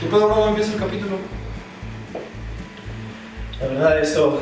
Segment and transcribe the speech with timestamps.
[0.00, 1.16] ¿Qué pedo no empieza el capítulo?
[3.60, 4.40] La verdad, esto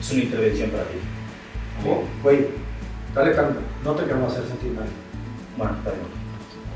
[0.00, 0.96] es una intervención para ti.
[1.82, 2.04] ¿Cómo?
[2.22, 2.46] Güey,
[3.14, 4.86] Dale calma, no te queremos hacer sentir mal.
[5.56, 6.00] bueno, perdón.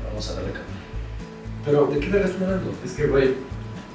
[0.07, 0.67] Vamos a darle calma.
[1.65, 2.73] Pero, ¿de qué vergas estás hablando?
[2.85, 3.33] Es que, güey,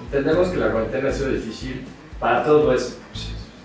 [0.04, 1.84] entendemos que la cuarentena ha sido difícil
[2.20, 2.98] para todos, pues.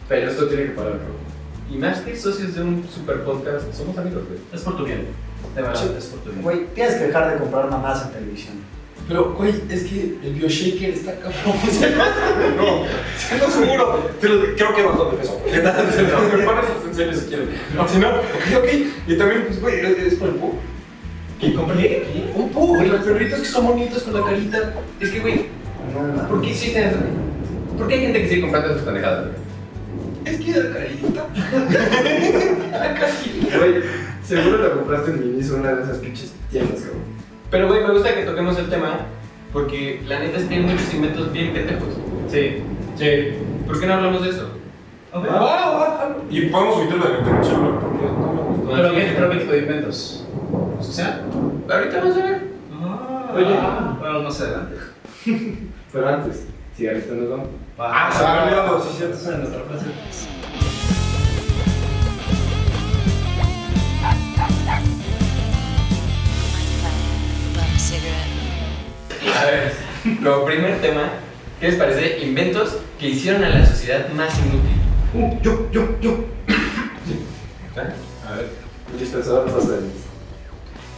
[0.08, 1.76] Pero esto tiene que parar, bro.
[1.76, 4.40] Y más que socios de un super podcast, somos amigos, güey.
[4.54, 5.08] Es por tu bien.
[5.56, 5.92] De verdad, Sí.
[5.98, 6.42] es por tu bien.
[6.42, 8.54] Güey, tienes que dejar de comprar mamás en televisión.
[9.10, 11.42] Pero, güey, es que el BioShaker está cabrón.
[12.58, 12.84] no,
[13.18, 14.08] se lo seguro.
[14.22, 15.42] Te lo- creo que bajó de peso.
[15.48, 17.48] En serio si quieres.
[17.76, 18.68] No, si no, ok, ok.
[19.08, 20.54] Y también, pues, güey, es por el pu.
[21.42, 22.06] ¿Qué compré?
[22.36, 22.88] Un pu, güey.
[22.88, 24.74] Los perritos que son bonitos con la carita.
[25.00, 25.46] Es que, güey.
[26.30, 26.98] ¿por qué existen eso?
[27.78, 29.40] ¿Por qué hay gente que sigue comprando esas pendejadas, güey?
[30.26, 31.26] Es que la carita.
[33.58, 33.82] Güey,
[34.24, 37.00] seguro lo compraste en Miniso, una de esas pinches tiendas, cabrón.
[37.52, 39.00] Pero, güey, me gusta que toquemos el tema
[39.52, 41.90] porque la neta es que hay muchos inventos bien pendejos.
[42.30, 42.62] Sí.
[42.96, 43.34] Sí.
[43.66, 44.50] ¿Por qué no hablamos de eso?
[45.12, 46.16] Ah, ah, ah.
[46.30, 48.76] Y podemos omitirlo de la celular porque no me gusta.
[48.76, 50.28] ¿Pero qué, pero qué tipo de inventos?
[50.80, 51.26] ¿O sea?
[51.70, 52.50] Ahorita vamos a ver.
[53.36, 53.60] Oye,
[54.00, 54.76] bueno, más adelante.
[55.92, 57.48] Pero antes, cigarrito nos vamos.
[57.80, 59.16] Ah, se me había olvidado, sí, cierto.
[59.16, 60.89] Es nuestra frase.
[69.38, 69.74] A ver,
[70.24, 71.10] como primer tema,
[71.60, 74.80] ¿qué les parece inventos que hicieron a la sociedad más inútil?
[75.14, 76.12] Uh, yo, yo, yo.
[76.50, 77.94] ¿Eh?
[78.28, 78.50] A ver.
[78.92, 79.78] Un dispensador de.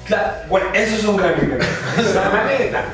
[0.06, 1.66] Claro, bueno, eso es un gran invento.
[2.16, 2.86] La neta.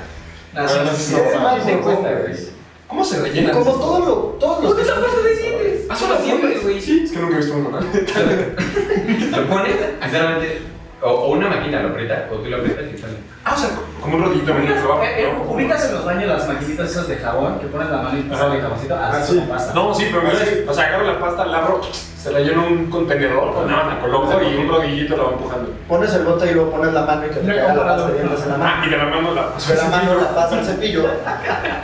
[0.55, 2.57] Ah, no, no, ¿Qué güey?
[2.87, 3.51] ¿Cómo se rellenan?
[3.51, 4.75] Como todo lo, todos los.
[4.75, 5.85] ¿Dónde es la pasta de dientes?
[5.89, 6.81] Ah, Hazlo siempre, güey.
[6.81, 7.79] Sí, es que nunca he visto uno, ¿no?
[9.37, 10.61] Lo pones, sinceramente,
[11.01, 13.13] o, o una máquina lo aprieta, o tú lo aprietas y sale.
[13.45, 13.69] Ah, o sea,
[14.01, 15.03] como un rodillito en el trabajo.
[15.03, 18.17] Eh, eh, ¿Ubicas en los baños las maquinitas esas de jabón que pones la mano
[18.17, 18.95] y te sale el jaboncito?
[18.95, 19.39] Ah, Así sí.
[19.39, 19.73] como pasa.
[19.73, 20.35] No, sí, pero mira,
[20.69, 23.85] o sea, agarro la pasta, la abro, se la lleno en un contenedor, pues nada,
[23.93, 25.71] la coloco y un rodillito la va empujando.
[25.87, 28.07] Pones el bote y luego pones la mano y que te No caiga la pasta
[28.07, 28.85] de dientes en la Ah, mano.
[28.85, 31.05] y de la mano la paso De la mano la pasa al cepillo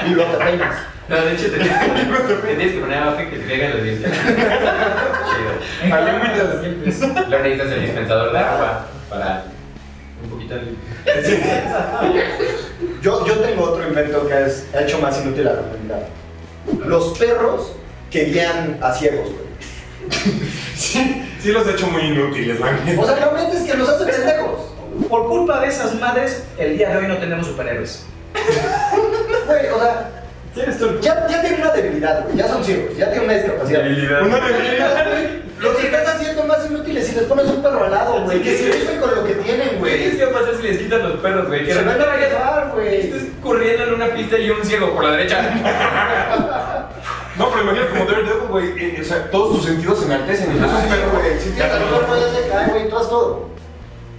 [0.05, 0.75] y luego te peinas.
[1.09, 1.69] No, de hecho, te tienes,
[2.27, 4.11] te tienes que poner abajo y que te caigan los dientes.
[4.23, 5.95] Chido.
[7.29, 9.43] Luego necesitas el dispensador de agua para
[10.23, 10.75] un poquito de...
[13.01, 16.07] Yo, yo tengo otro invento que es, ha hecho más inútil a la humanidad.
[16.85, 17.73] Los perros
[18.09, 19.43] que guían a ciegos, güey.
[20.75, 22.77] Sí, sí los he hecho muy inútiles, la.
[22.99, 24.59] O sea, realmente es que los hacen pendejos.
[25.09, 28.05] Por culpa de esas madres, el día de hoy no tenemos superhéroes.
[29.45, 30.11] Güey, o sea,
[30.53, 30.99] ¿Tienes tú?
[31.01, 32.37] ya, ya tienen una debilidad, güey.
[32.37, 33.81] Ya son ciegos, ya tienen una discapacidad.
[34.23, 35.05] Una debilidad.
[35.59, 38.41] Los estás haciendo más inútiles si les pones un perro al lado, güey.
[38.41, 40.17] Que se viven con lo que tienen, Güey.
[40.17, 41.65] ¿qué va a pasar si les quitan los perros, güey?
[41.65, 43.01] Que Se van a llevar, güey.
[43.01, 45.41] estés corriendo en una pista y un ciego por la derecha.
[47.37, 50.59] No, pero imagínate como Daredevil, güey, eh, o sea, todos tus sentidos se enaltecen y
[50.59, 51.39] no es un perro, güey.
[51.39, 53.49] Si tienes el cuerpo ya se cae, güey, tú haz todo.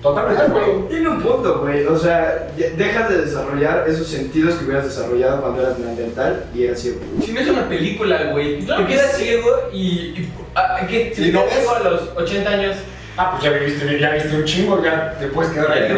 [0.05, 0.89] Totalmente, güey.
[0.91, 1.87] Tiene un punto, güey.
[1.87, 6.79] O sea, dejas de desarrollar esos sentidos que hubieras desarrollado cuando eras mental y eras
[6.81, 6.99] ciego.
[7.25, 9.25] Si no es una película, güey, Claro te que quedas sí.
[9.25, 9.79] ciego y...
[9.89, 11.13] y ah, ¿Qué?
[11.17, 11.67] Si ¿Y te no ves?
[11.69, 12.77] a los 80 años...
[13.17, 15.89] Ah, pues ya viste, ya viste un chingo, ya te puedes quedar ahí.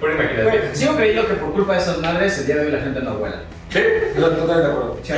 [0.00, 0.62] Por imaginación.
[0.74, 3.14] Sigo creyendo que por culpa de esas madres, el día de hoy la gente no
[3.16, 3.42] vuela.
[3.68, 3.80] Sí,
[4.16, 4.96] yo totalmente de acuerdo.
[5.02, 5.12] ¿Sí,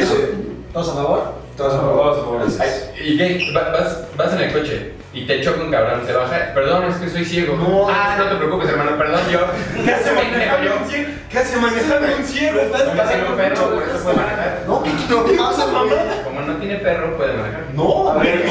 [0.73, 1.33] ¿Todos a favor?
[1.57, 1.97] todos a favor.
[2.15, 2.43] Todos a favor.
[2.61, 3.53] Ay, ¿Y qué?
[3.57, 6.55] Va- Vas, vas en el coche y te choca un cabrón, se baja.
[6.55, 7.57] Perdón, es que soy ciego.
[7.57, 7.87] No.
[7.89, 9.41] Ah, no te preocupes, hermano, perdón, yo.
[9.85, 11.09] ¿Qué hace un ciego?
[11.31, 12.61] ¿Qué hace manejando un ciego?
[12.61, 14.59] En un perro, no puede manejar.
[14.67, 14.91] No, ¿qué
[15.37, 15.93] no pasa, mamá?
[16.25, 17.65] Como no tiene perro, puede manejar.
[17.75, 18.43] No, a ver.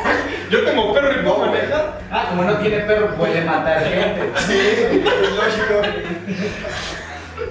[0.50, 2.00] Yo tengo perro y puedo manejar.
[2.10, 4.32] Ah, como no tiene perro, puede matar gente.
[4.46, 5.82] Sí, es lógico.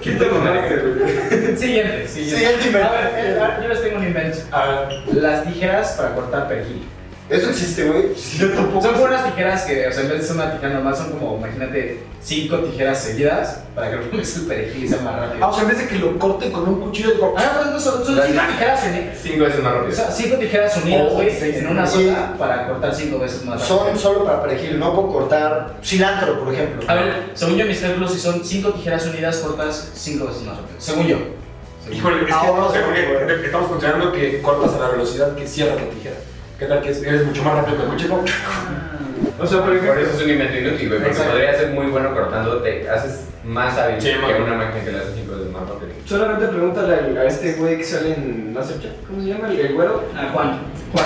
[0.02, 2.08] ¿Qué te Siguiente, siguiente.
[2.08, 2.90] Siguiente invento.
[2.90, 4.38] A ver, yo les tengo un invento.
[5.14, 6.88] Las tijeras para cortar perejil.
[7.30, 8.14] Eso existe, güey.
[8.38, 8.82] yo tampoco.
[8.82, 11.12] Son como unas tijeras que, o sea, en vez de ser una tijera normal, son
[11.12, 15.46] como, imagínate, cinco tijeras seguidas para que pongas el perejil y sea más rápido.
[15.46, 17.72] Ah, o sea, en vez de que lo corte con un cuchillo de Ah, no,
[17.72, 19.18] no, son, son cinco tijeras unidas.
[19.22, 19.96] Cinco veces más O rápido.
[19.96, 23.78] sea, cinco tijeras unidas, Oh, güey, en una sola para cortar cinco veces más rápido.
[23.80, 26.84] Son solo para perejil, no puedo cortar cilantro, por ejemplo.
[26.90, 30.58] A ver, según yo, mis cálculos, si son cinco tijeras unidas, cortas cinco veces más
[30.58, 30.76] rápido.
[30.80, 31.18] Según yo.
[31.84, 35.36] Según Híjole, es que no sé, sí, porque estamos considerando que cortas a la velocidad
[35.36, 36.16] que cierra la tijera.
[36.60, 38.08] ¿Qué tal que eres mucho más rápido que el coche?
[38.10, 38.24] No.
[39.40, 41.02] O sea, por Por ejemplo, eso es un invento inútil, güey.
[41.02, 44.92] Porque podría ser muy bueno cortando, te haces más hábil Sí, que una máquina que
[44.92, 45.92] le hace cinco veces más rápido.
[46.06, 48.92] solamente pregúntale al- a este güey que sale en Masterchef.
[49.08, 49.50] ¿Cómo se llama?
[49.52, 50.04] El, el güero.
[50.16, 50.60] Ah, Juan.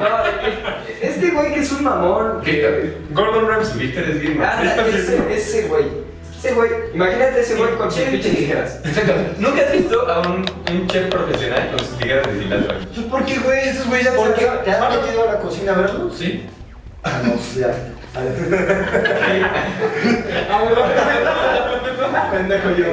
[0.00, 2.40] No, el- este güey que es un mamón.
[2.42, 2.72] que- Víctor.
[3.10, 3.78] Gordon Ramsay.
[3.78, 4.62] Víctor es bien Ah,
[5.30, 5.84] ese güey.
[6.38, 8.78] Ese güey, imagínate ese güey con sus pinches tijeras.
[8.84, 9.12] Exacto.
[9.38, 12.74] ¿Nunca has visto a un, un chef profesional con sus tijeras de cilantro?
[12.94, 13.68] Pues, ¿Por qué, güey?
[13.68, 14.44] Esos güeyes ya ¿Por qué?
[14.46, 16.16] saben- ¿Te has metido a la cocina a verlos?
[16.16, 16.46] Sí.
[17.02, 17.74] Ah, no, pues ya.
[22.32, 22.86] Pendejo yo.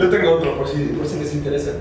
[0.00, 1.72] Yo tengo otro, por si, por si les interesa.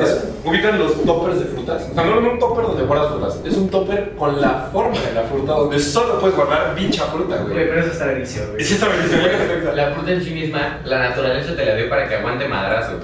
[0.00, 1.88] Es, ubican los toppers de frutas.
[1.90, 3.40] O sea, no es un topper donde guardas frutas.
[3.44, 7.36] Es un topper con la forma de la fruta, donde solo puedes guardar dicha fruta,
[7.36, 7.68] Güey, güey.
[7.68, 8.64] pero eso está delicioso, güey.
[8.64, 12.16] sí está bien, La fruta en sí misma, la naturaleza te la dio para que
[12.16, 12.94] aguante madrazo.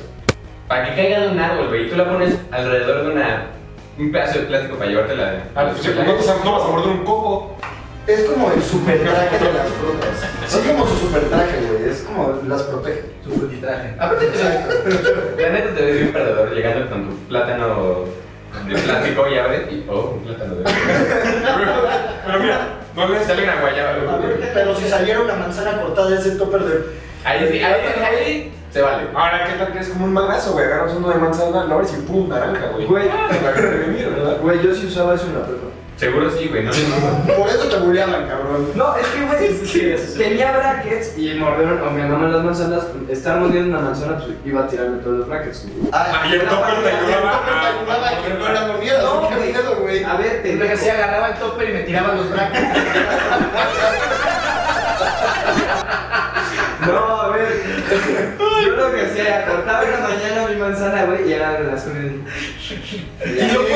[0.66, 1.86] Para que caiga de un árbol, güey.
[1.86, 3.46] Y tú la pones alrededor de una.
[3.96, 5.38] Un pedazo de plástico para llevártela de.
[5.54, 7.56] Ah, pues, no, te no vas a morder un coco.
[8.06, 10.30] Es como el super traje de las frutas.
[10.46, 11.88] Es como su super traje, güey.
[11.88, 13.02] Es como las protege.
[13.24, 13.94] Tu frutitraje.
[13.98, 14.30] Aparte,
[15.38, 18.04] la neta te ves bien perdedor llegando con tu plátano
[18.68, 19.86] de plástico y abres y.
[19.88, 20.64] Oh, un plátano de.
[22.26, 24.50] Pero mira, no les Sale una guayaba, güey.
[24.52, 26.84] Pero si saliera una manzana cortada de ese topper de.
[27.24, 29.04] Ahí sí, ahí, ahí se vale.
[29.14, 30.66] Ahora, ¿qué tal que es como un madrazo, güey?
[30.66, 32.84] Agarras uno de manzana, lo abres y pum, naranja, güey.
[32.84, 33.08] Güey.
[33.08, 34.40] ¿verdad?
[34.42, 35.68] Güey, yo sí usaba eso en la prepa.
[35.96, 36.64] Seguro sí, güey.
[36.64, 37.35] No, no.
[37.37, 38.69] Por eso te bulleaban, cabrón.
[38.75, 39.56] No, es que, güey,
[40.19, 44.64] tenía brackets y mordieron, o mi mamá las manzanas, estar mordiendo una manzana, pues iba
[44.64, 45.62] a tirarme todos los brackets.
[45.67, 45.88] güey.
[45.93, 49.02] Ah, y el topper te ayudaba el topper te ayudaba a que no la mordieras.
[49.05, 49.52] No, ¿Qué güey.
[49.82, 50.05] güey?
[50.05, 52.64] A ver, Lo que hacía, agarraba el topper y me tiraba los brackets.
[56.87, 57.49] No, a ver.
[58.64, 61.64] Yo lo que hacía era cortaba en la mañana mi manzana, güey, y era de
[61.64, 61.87] las.
[61.87, 63.67] Y lo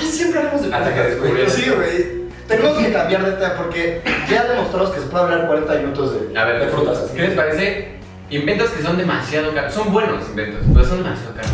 [0.00, 1.50] qué siempre hablamos de Hasta que.
[1.50, 2.20] Sí, güey.
[2.48, 6.38] Tenemos que cambiar de tema porque ya demostramos que se puede hablar 40 minutos de.
[6.38, 6.98] A ver, De frutas.
[7.14, 7.88] ¿Qué les parece?
[8.30, 9.72] Inventos que son demasiado caros.
[9.74, 11.50] Son buenos inventos, pero son demasiado caros.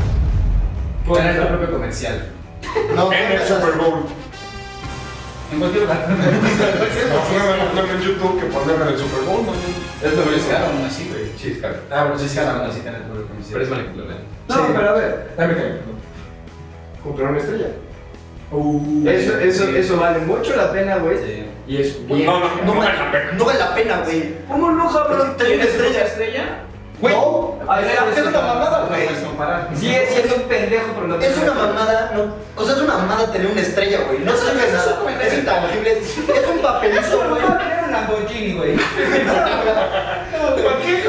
[1.21, 2.27] Era el propio comercial.
[2.95, 4.05] No, En el Super Bowl.
[5.53, 6.07] En cualquier lugar.
[6.09, 9.53] No, en YouTube que ponerlo en el Super Bowl, no.
[10.07, 11.31] Es lo que es caro, aún así, güey.
[11.39, 11.77] Sí, es caro.
[11.91, 13.71] Ah, bueno, sí, Es caro, aún así tener el propio Pero es comercial.
[13.79, 14.15] manipulable.
[14.49, 14.61] No, Sí.
[14.75, 15.63] pero a ver, Dame que.
[17.03, 17.67] comprar una estrella.
[18.53, 21.19] Uh, Eso, eso, eso vale mucho la pena, güey.
[21.19, 21.47] Sí.
[21.67, 22.27] Y es bien.
[22.27, 23.33] No, no, no vale la pena.
[23.33, 24.35] No vale la pena, güey.
[24.49, 25.21] ¿Cómo no, cabrón?
[25.37, 26.05] Una estrella.
[26.05, 26.45] estrella?
[27.01, 29.07] Güey, no, A ver, es una mamada, güey.
[29.23, 29.69] comparar.
[29.75, 33.31] Sigue siendo un pendejo, pero no Es una mamada, no, o sea, es una mamada
[33.33, 34.21] tener una estrella, güey.
[34.21, 36.17] No sirve de nada, es intangible, es
[36.49, 37.43] un papelito, güey.
[37.43, 38.77] No, tener un Lamborghini, güey.
[39.57, 41.03] ¿Para qué?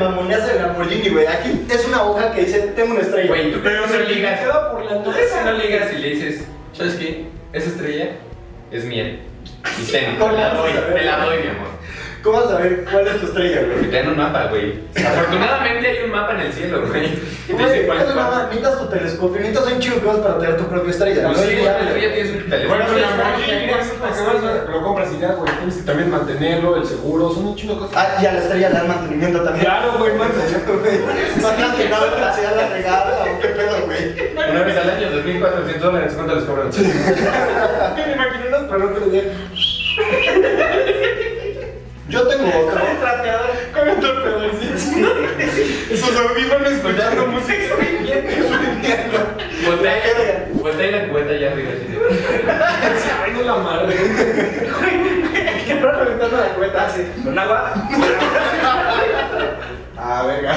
[0.00, 1.26] Mamoneas el Lamborghini, güey.
[1.26, 3.28] Aquí es una hoja que dice, tengo una estrella.
[3.28, 4.40] Güey, tú Pero no se ligas.
[4.40, 7.26] queda por la ¿Tú crees que no ligas y le dices, ¿sabes qué?
[7.52, 8.10] Esa estrella
[8.72, 9.20] es mía.
[9.78, 11.68] Y ten, te la doy, te la doy, mi amor.
[12.22, 13.90] ¿Cómo vas a saber cuál es tu estrella, Porque güey?
[13.90, 14.78] te dan un mapa, güey.
[14.94, 16.90] Afortunadamente hay un mapa en el cielo, güey.
[17.48, 20.38] Güey, dice cuál es eso nada, necesitas tu telescopio, necesitas un chingo de cosas para
[20.38, 21.22] tener tu propia estrella.
[21.26, 22.84] Pues No sí, güey, pero ya tienes un Bueno, teléfono.
[22.94, 25.52] el Lamborghini, güey, es para que vas a- lo compras y ya, güey.
[25.56, 27.96] Tienes que también mantenerlo, el seguro, son un chingo de cosas.
[27.96, 29.64] Ah, y a la estrella le dan mantenimiento también.
[29.64, 30.28] Claro, güey, man.
[31.40, 34.50] No has que nada se da la regada o qué pedo, güey.
[34.50, 36.68] Una vez al año, 2.400 dólares, ¿cuánto les cobran?
[37.96, 39.22] Me imagino unas para otro día.
[42.10, 42.80] Yo tengo otro.
[43.72, 44.74] Con el torpedorcito.
[45.90, 47.74] Esos audífonos escuchando música.
[49.66, 49.94] Voltea
[50.54, 51.70] voltea y la cubeta ya arriba.
[51.70, 51.98] así de-
[53.24, 53.96] Ay, no la madre.
[55.66, 57.02] ¿Qué para reventando la cubeta así?
[57.24, 57.72] ¿Con agua?
[59.96, 60.54] Ah, venga.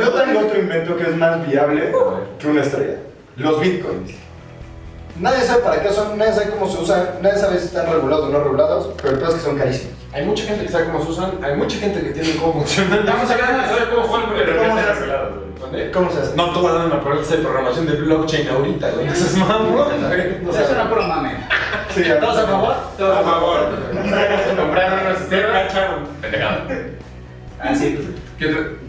[0.00, 1.92] Yo tengo otro invento que es más viable
[2.38, 2.96] que una estrella.
[3.36, 4.12] Los bitcoins.
[5.20, 8.26] Nadie sabe para qué son, nadie sabe cómo se usan, nadie sabe si están regulados
[8.26, 9.92] o no regulados, pero el peor es que son carísimos.
[10.14, 13.00] Hay mucha gente que sabe cómo se usan, hay mucha gente que tiene cómo funcionan.
[13.00, 14.90] Estamos hablando de saber cómo fue, pero ¿Cómo no se hace?
[14.90, 15.40] arreglado, güey.
[15.60, 15.90] ¿Dónde?
[15.90, 16.36] ¿Cómo se hace?
[16.36, 19.06] No, tú vas a dar una prueba de programación de blockchain ahorita, güey.
[19.08, 19.88] Eso es mamón, güey.
[20.48, 21.32] Eso era puro mame.
[21.94, 22.72] Sí, ¿Todos a favor?
[22.72, 23.58] A favor.
[24.56, 25.50] Compraron unos sistemas.
[25.66, 26.06] cacharon.
[26.22, 26.60] Pendejado.
[27.60, 28.16] Ah, sí.
[28.38, 28.62] ¿Qué otro?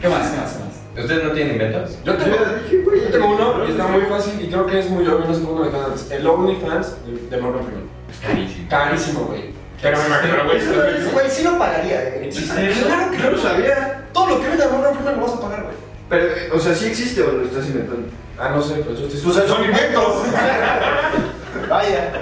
[0.00, 0.30] ¿Qué más?
[0.30, 0.56] ¿Qué más?
[0.98, 1.98] ¿Ustedes no tienen inventos?
[2.04, 5.26] Yo tengo, yo tengo uno y está muy fácil y creo que es muy obvio,
[5.26, 6.10] no sé cómo lo antes.
[6.10, 7.84] El OnlyFans de, de Morgan Freeman.
[8.10, 8.68] Es carísimo.
[8.70, 9.50] Carísimo, güey.
[9.82, 10.64] Pero me imagino, güey.
[10.64, 12.30] lo Güey, sí lo pagaría, eh.
[12.32, 14.04] Claro que no sabía.
[14.12, 15.76] Todo lo que venda Morgan Freeman lo vas a pagar, güey.
[16.08, 18.08] Pero, o sea, ¿sí existe o lo estás inventando?
[18.38, 19.20] Ah, no sé, pues yo estoy...
[19.20, 20.22] Pues son inventos.
[21.68, 22.12] Vaya.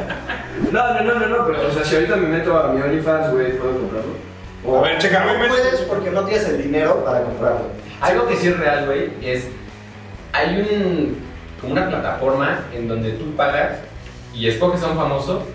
[0.73, 3.33] No, no, no, no, no, pero, o sea, si ahorita me meto a mi OnlyFans,
[3.33, 4.34] güey, ¿puedo comprarlo?
[4.67, 7.67] A ver, checa, No puedes porque no tienes el dinero para comprarlo.
[8.01, 9.49] Algo que sí es real, güey, es.
[10.33, 11.19] Hay un.
[11.61, 13.79] como una plataforma en donde tú pagas
[14.35, 15.47] y escoges a un famoso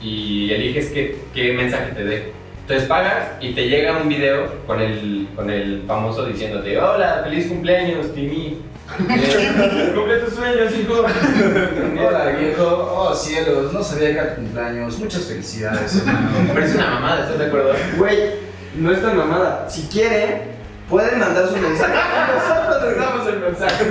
[0.00, 2.32] y eliges qué, qué mensaje te dé.
[2.62, 7.46] Entonces pagas y te llega un video con el, con el famoso diciéndote, hola, feliz
[7.46, 8.58] cumpleaños, Timmy.
[8.96, 10.94] Cumple tus sueños, hijo.
[12.06, 16.30] Hola viejo, oh cielos, no sabía que era tu cumpleaños, muchas felicidades hermano.
[16.54, 17.72] Pero es una mamada, ¿estás de acuerdo?
[17.98, 18.34] Güey,
[18.76, 19.68] no es tan mamada.
[19.68, 20.42] Si quieren,
[20.88, 21.94] pueden mandar su mensaje.
[22.34, 23.84] Nosotros les damos el mensaje.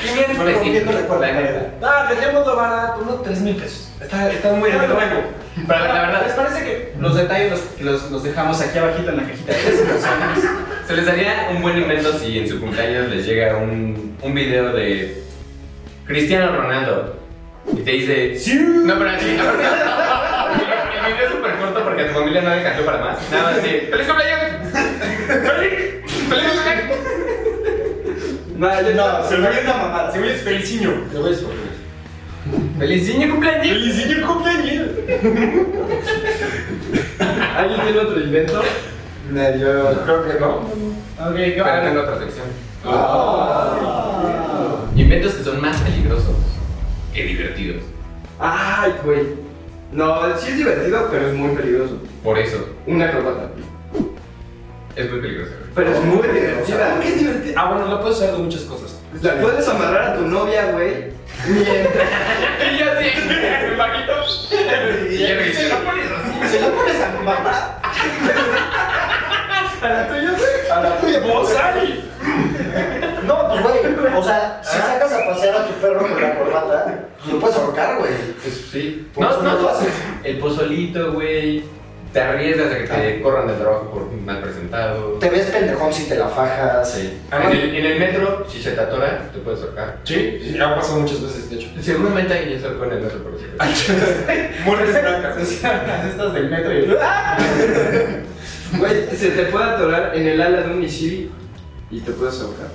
[0.00, 1.20] 500 Pero ¿con quién no pesitos, recuerdo?
[1.20, 1.70] la neta.
[1.82, 3.88] Ah, lo barato, unos 3 mil pesos.
[4.00, 5.22] Está, está muy en el rango.
[5.66, 9.16] Pero la verdad ¿Les parece que los detalles los, los, los dejamos aquí abajito en
[9.16, 10.67] la cajita de descripciones?
[10.88, 14.72] Se les daría un buen invento si en su cumpleaños les llega un, un video
[14.72, 15.22] de
[16.06, 17.14] Cristiano Ronaldo
[17.70, 18.58] y te dice ¡Sí!
[18.58, 19.26] No, pero así.
[19.26, 19.42] El el
[21.12, 23.18] video es súper corto porque a tu familia no le alcanzó para más.
[23.30, 23.68] Nada más así.
[23.68, 24.50] ¡Feliz cumpleaños!
[25.26, 25.74] ¡Feliz!
[26.26, 26.96] ¡Feliz cumpleaños!
[28.56, 30.10] No, yo No, se me viene una mamada.
[30.10, 30.90] Se me es feliciño.
[31.12, 31.48] Te voy a decir.
[32.78, 33.66] ¡Feliz niño cumpleaños!
[33.66, 34.86] Feliciño cumpleaños.
[37.58, 38.62] ¿Alguien tiene otro invento?
[39.30, 40.48] No, yo creo que no.
[40.56, 41.82] Ok, ¿qué Pero va?
[41.82, 42.46] tengo otra sección.
[42.84, 44.84] Ah.
[44.96, 46.34] Inventos que son más peligrosos
[47.12, 47.82] que divertidos.
[48.38, 49.26] Ay, güey.
[49.92, 51.98] No, sí es divertido, pero es muy peligroso.
[52.22, 53.48] Por eso, Una acrobata.
[54.96, 55.52] es muy peligroso.
[55.74, 56.90] Pero es muy divertida.
[56.94, 57.54] ¿Por qué es divertido?
[57.56, 58.98] Ah, bueno, lo puedes hacer de muchas cosas.
[59.22, 61.08] La puedes amarrar a tu novia, güey.
[61.48, 62.08] Mientras.
[62.70, 64.12] Y yo sí, me bajito.
[65.10, 65.70] Y yo me dice,
[66.50, 67.78] Si lo pones a mamá,
[69.82, 70.70] A la tuya, güey.
[70.72, 72.04] a la tuya, ¡Vos, Ari!
[73.26, 76.98] No, pues güey, o sea, si sacas a pasear a tu perro con la corbata,
[77.30, 78.10] lo puedes ahorcar, güey.
[78.42, 79.06] Pues sí.
[79.14, 79.88] Por No, no, no lo haces.
[80.24, 81.64] El pozolito, güey.
[82.12, 85.12] Te arriesgas a que te corran del trabajo por mal presentado.
[85.20, 86.90] Te ves pendejón si te la fajas.
[86.90, 87.18] Sí.
[87.30, 89.98] Además- En el, en el metro, si se te atora, te puedes ahorcar.
[90.04, 91.68] Sí, sí, ha pasado muchas veces, de hecho.
[91.82, 93.44] Seguramente alguien ya se ahorcó en el metro por eso.
[94.64, 95.36] Muertes francas.
[95.38, 96.96] Estas del metro y...
[98.76, 101.32] Güey, se te puede atorar en el ala de un misil
[101.90, 102.66] y te puedes ahogar.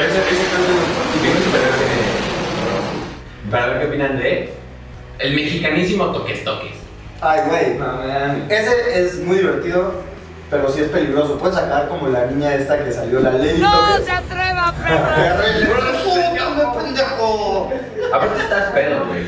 [0.00, 0.14] Ese,
[0.52, 0.74] tanto
[1.20, 1.38] tiene-
[3.50, 4.52] Para ver qué opinan de
[5.18, 6.72] el mexicanísimo toques toques.
[7.20, 7.74] Ay, güey.
[7.78, 8.46] No, man.
[8.48, 9.92] Ese es muy divertido,
[10.50, 11.38] pero sí es peligroso.
[11.38, 13.58] Puedes sacar como la niña esta que salió, la ley.
[13.58, 15.42] ¡No se atreva, perra!
[16.04, 17.72] ¡Puta, pendejo!
[18.12, 19.22] Aparte estás pedo, güey.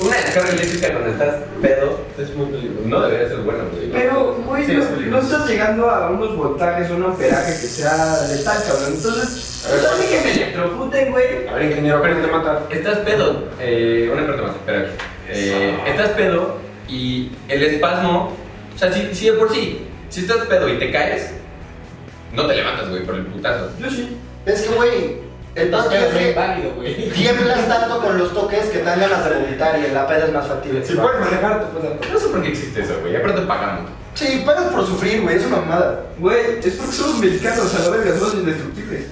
[0.00, 2.88] Una descarga eléctrica cuando estás pedo es muy peligroso.
[2.88, 3.90] no debería ser bueno, güey.
[3.92, 5.10] Pero, güey, Sí, no, es peligroso.
[5.28, 8.92] no estás llegando a unos voltajes o un amperaje que sea letal, cabrón.
[8.96, 11.48] Entonces, no sé que me electrocuten, güey.
[11.48, 12.62] A ver, ingeniero, pero te mata.
[12.70, 13.44] Estás pedo.
[13.60, 14.86] Eh, una parte más, espera.
[15.28, 16.56] Eh, estás pedo
[16.88, 18.32] y el espasmo.
[18.74, 21.30] O sea, si, si de por sí, si estás pedo y te caes,
[22.32, 23.70] no te levantas, güey, por el putazo.
[23.78, 24.16] Yo sí.
[24.46, 25.16] Es que, güey,
[25.54, 27.10] pedo es güey.
[27.10, 30.26] tiemblas tanto con los toques que te dan ganas de vomitar y en la peda
[30.26, 30.84] es más factible.
[30.84, 32.12] Si puedes manejar, te puedes.
[32.12, 33.16] No sé por qué existe eso, güey.
[33.16, 33.90] Aparte pagamos.
[34.14, 36.06] Sí, pagas por sufrir, güey, es una mamada.
[36.18, 39.06] Güey, es porque somos mexicanos, a la verga, somos indestructibles.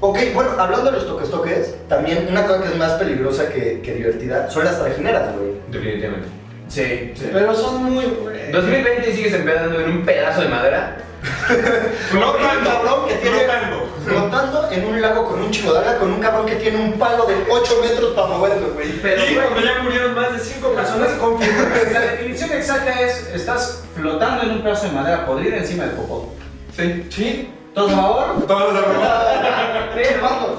[0.00, 3.80] Ok, bueno, hablando de los toques toques, también una cosa que es más peligrosa que,
[3.80, 5.52] que divertida son las trajineras, güey.
[5.70, 6.28] Definitivamente.
[6.68, 7.14] Sí.
[7.32, 8.04] Pero son muy.
[8.04, 8.52] güey.
[8.52, 10.98] 2020 y sigues empedando en un pedazo de madera.
[12.12, 13.88] Tanto, cabrón que tiene flotando.
[14.04, 16.92] flotando en un lago con un chingo de agua, con un cabrón que tiene un
[16.98, 18.92] palo de 8 metros para moverlo, güey.
[19.00, 21.68] Pero, Y cuando ya murieron más de 5 personas, confirman.
[21.92, 26.34] La definición exacta es, estás flotando en un pedazo de madera podrida encima del popó.
[26.76, 27.06] Sí.
[27.10, 28.46] Sí, ¿Todos a favor?
[28.46, 30.50] todos los Sí, vamos.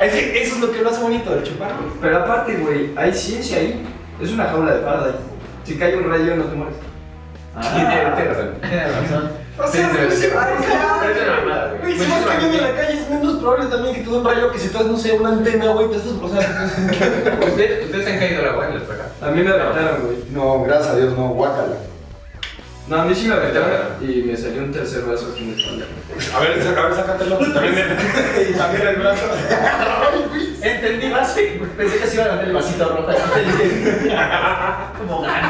[0.00, 1.72] Es que eso es lo que lo hace bonito, el chupar.
[2.00, 3.86] pero aparte, güey, hay ciencia ahí.
[4.20, 5.14] Es una jaula de parda.
[5.64, 6.76] Si cae un rayo, no te mueres.
[7.72, 8.54] Tienes razón.
[8.60, 9.30] Tienes razón.
[9.56, 10.26] O sea, sí, pues, sí.
[10.32, 11.80] güey.
[11.80, 14.24] Güey, si vas cayendo en la calle es menos probable también que te dé un
[14.24, 16.40] rayo que si tú no sé, una antena, güey, te estás, o sea,
[17.46, 19.04] ¿Ustedes, ¿Ustedes han caído al agua en la espeja?
[19.22, 20.16] A mí me aventaron, güey.
[20.32, 21.76] No, gracias a Dios, no, guácala.
[22.88, 23.70] No, a mí sí me aventaron
[24.02, 25.86] y me salió un tercer brazo aquí en la espalda.
[26.36, 27.38] A ver, saca- a ver, sácatelo.
[27.38, 29.22] También el, y también el brazo.
[30.60, 31.36] Entendí más,
[31.76, 33.06] pensé que se iba a levantar el vasito rojo.
[34.98, 35.48] Como gano,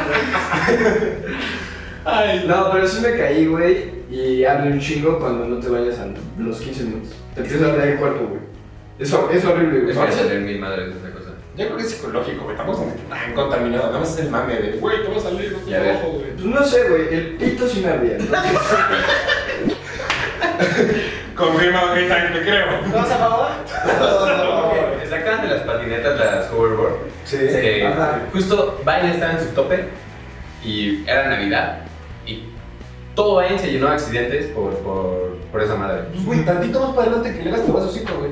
[2.05, 5.99] Ay, No, pero sí me caí, güey, y abre un chingo cuando no te vayas
[5.99, 6.07] a
[6.39, 7.13] los 15 minutos.
[7.33, 8.41] Te empieza a doler el cuerpo, güey.
[8.99, 9.91] Es, hor- es horrible, güey.
[9.91, 11.31] Es que salir mi madre de esa cosa.
[11.57, 12.55] Yo creo que es psicológico, güey.
[12.55, 13.87] Estamos tan contaminados.
[13.87, 15.53] Nada más es el mame de, güey, te va a salir
[16.11, 16.31] güey.
[16.33, 18.29] Pues no sé, güey, el pito sí me entonces-
[21.35, 22.79] Confirma, ok, también te creo.
[22.91, 23.47] ¿Todos a favor?
[23.85, 26.95] Ok, Sacaban de las patinetas las hoverboard.
[27.25, 27.37] Sí.
[28.31, 29.85] justo Vain estaba en su tope
[30.63, 31.79] y era Navidad
[33.15, 36.03] todo Vain se llenó de accidentes por, por, por esa madre.
[36.13, 38.31] Pues, güey, tantito más para adelante que le hagas te vas a hocico, güey.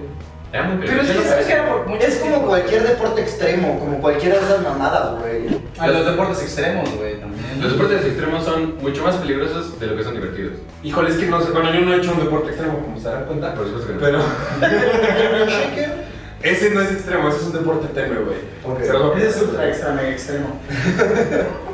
[0.51, 3.79] Era muy Pero es que sabes que era por mucho Es como cualquier deporte extremo,
[3.79, 5.59] como cualquiera de esas mamadas, güey.
[5.79, 7.43] A los deportes extremos, güey, también.
[7.59, 10.53] Los deportes extremos son mucho más peligrosos de lo que son divertidos.
[10.83, 11.51] Híjole, es que no sé.
[11.51, 13.55] Bueno, yo no he hecho un deporte extremo, como se darán cuenta.
[13.55, 13.99] Por supuesto que no.
[13.99, 14.19] Pero
[16.43, 18.37] ese no es extremo, ese es un deporte tenue, güey.
[18.63, 18.83] Ok.
[18.83, 20.59] Se los voy a Ese es ultra extra mega extremo.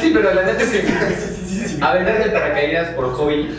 [0.00, 0.80] Sí, pero la neta es que.
[1.80, 3.54] Aventar de paracaídas por hobby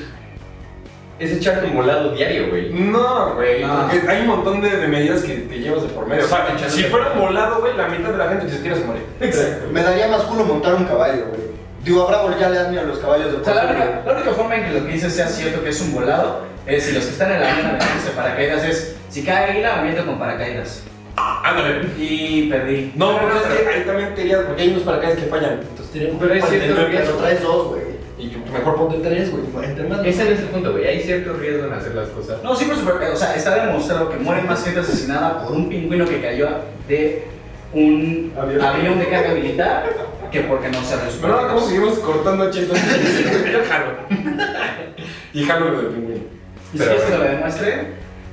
[1.20, 2.72] es echarte un volado diario, güey.
[2.74, 3.64] No, güey.
[3.64, 3.88] No.
[3.90, 6.26] porque Hay un montón de, de medidas que te llevas de por medio.
[6.26, 8.60] O sea, Echando si de- fuera volado, güey, la mitad de la gente que se
[8.60, 9.02] tira se muere.
[9.20, 9.68] Exacto.
[9.72, 11.42] Me daría más culo montar un caballo, güey.
[11.84, 14.02] Digo, a Bravo ya le dan miedo a los caballos de O sea, la única,
[14.06, 16.84] la única forma en que lo que dices sea cierto que es un volado es
[16.86, 20.18] si los que están en la arena aventándose paracaídas es si cae águila, meto con
[20.20, 20.84] paracaídas.
[21.16, 21.88] Ándale.
[22.00, 22.92] Y perdí.
[22.96, 25.54] No, Pero pero que- que ahí también te dirías, porque hay unos paracaídas que fallan.
[25.62, 27.18] Entonces tienes Pero es cierto Pero riesgo.
[27.18, 27.82] traes dos, güey.
[28.18, 29.44] Y mejor ponte tres, güey.
[30.08, 30.86] Ese no es el punto, güey.
[30.88, 32.42] Hay cierto riesgo en hacer las cosas.
[32.44, 33.14] No, sí, por supuesto.
[33.14, 36.50] O sea, está demostrado que muere más gente asesinada por un pingüino que cayó
[36.88, 37.24] de
[37.74, 38.62] un Avión.
[38.62, 39.90] avión, de carga militar
[40.32, 42.78] que porque no se Pero ahora, ¿cómo seguimos cortando chetos?
[43.52, 43.96] Yo jalo.
[45.34, 46.22] Y jalo lo del pingüino.
[46.74, 47.86] Y si Pero- quieres que lo demuestre,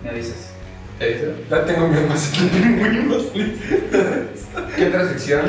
[0.05, 0.53] me dices.
[0.99, 1.33] ¿Te dice?
[1.51, 3.17] Ya tengo miedo más que el pingüino.
[4.77, 5.43] ¿Qué otra sección?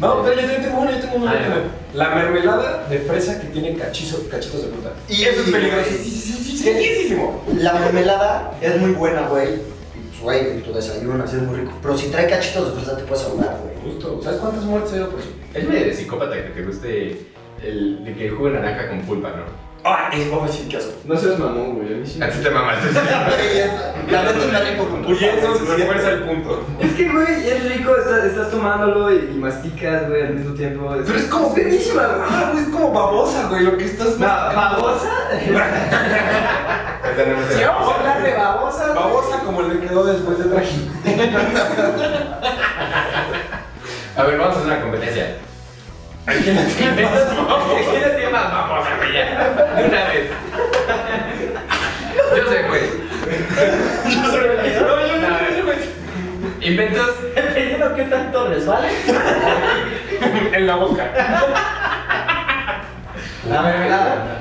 [0.00, 1.28] No, pero yo tengo uno, yo tengo uno.
[1.28, 1.62] Ah.
[1.94, 4.92] La mermelada de fresa que tiene cachizo- cachitos de fruta.
[5.08, 7.44] Y- eso es y- peligrosísimo.
[7.58, 9.54] La mermelada es muy buena, güey.
[9.54, 11.72] Y, Güey, en tu desayuno, así es muy rico.
[11.82, 13.92] Pero si trae cachitos de fresa te puedes ahogar, güey.
[13.94, 14.20] Justo.
[14.22, 15.28] ¿Sabes cuántas muertes he ido por eso?
[15.52, 17.20] Es medio de psicópata que te guste
[17.62, 19.42] el, de que el jugo de naranja con pulpa, ¿no?
[19.86, 20.92] Ah, es sí, qué asco.
[21.04, 21.92] No seas mamón, güey.
[21.92, 22.22] A mí sí.
[22.22, 22.88] A ti te mamaste.
[24.10, 26.66] La neta está rico con Y eso refuerza el punto.
[26.80, 30.90] Es que, güey, es rico, estás, estás tomándolo y, y masticas, güey, al mismo tiempo.
[31.04, 32.20] Pero es como buenísima, güey.
[32.30, 35.10] Ah, güey, es como babosa, güey, lo que estás Ba- ¿Babosa?
[37.54, 38.94] Si vamos a hablar de babosas.
[38.94, 40.90] Babosa como le quedó después de trajín.
[44.16, 45.36] A ver, vamos a hacer una competencia.
[46.26, 49.12] ¿A quién le ¿Quién le llama babosa, güey?
[49.12, 49.74] ya?
[49.76, 50.30] De una vez.
[52.36, 52.82] Yo sé, güey.
[54.16, 55.94] No, yo no, A ver.
[56.60, 58.88] Inventos Dependiendo qué tanto les vale.
[60.54, 61.10] en la boca.
[63.50, 64.40] La mermelada.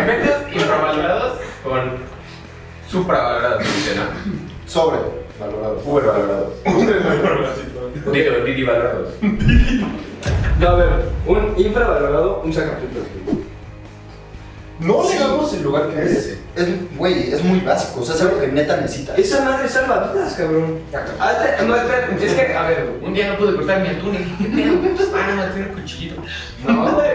[0.00, 1.98] Inventos infravalorados con
[2.88, 4.02] supravalorados, dice, ¿no?
[4.66, 4.98] Sobre
[5.40, 5.82] valorado.
[5.84, 6.54] Uber valorado.
[8.12, 9.08] Digo, Didi valorados.
[10.58, 10.88] No, a ver,
[11.26, 13.02] un infravalorado, un sacapuntas.
[14.78, 15.12] No Sí.
[15.14, 16.38] le damos el lugar que Es, merece.
[16.56, 18.00] es, güey, es muy básico.
[18.00, 19.18] O sea, es algo que neta necesitas.
[19.18, 20.78] Esa madre salva vidas, cabrón.
[21.20, 23.04] Ah, te- No, espera, es que, a ver, güey.
[23.08, 24.96] Un día no pude cortar mi atún y dije, ¿qué pedo?
[24.96, 26.22] Pues van a tener cuchillito.
[26.66, 27.10] No, güey.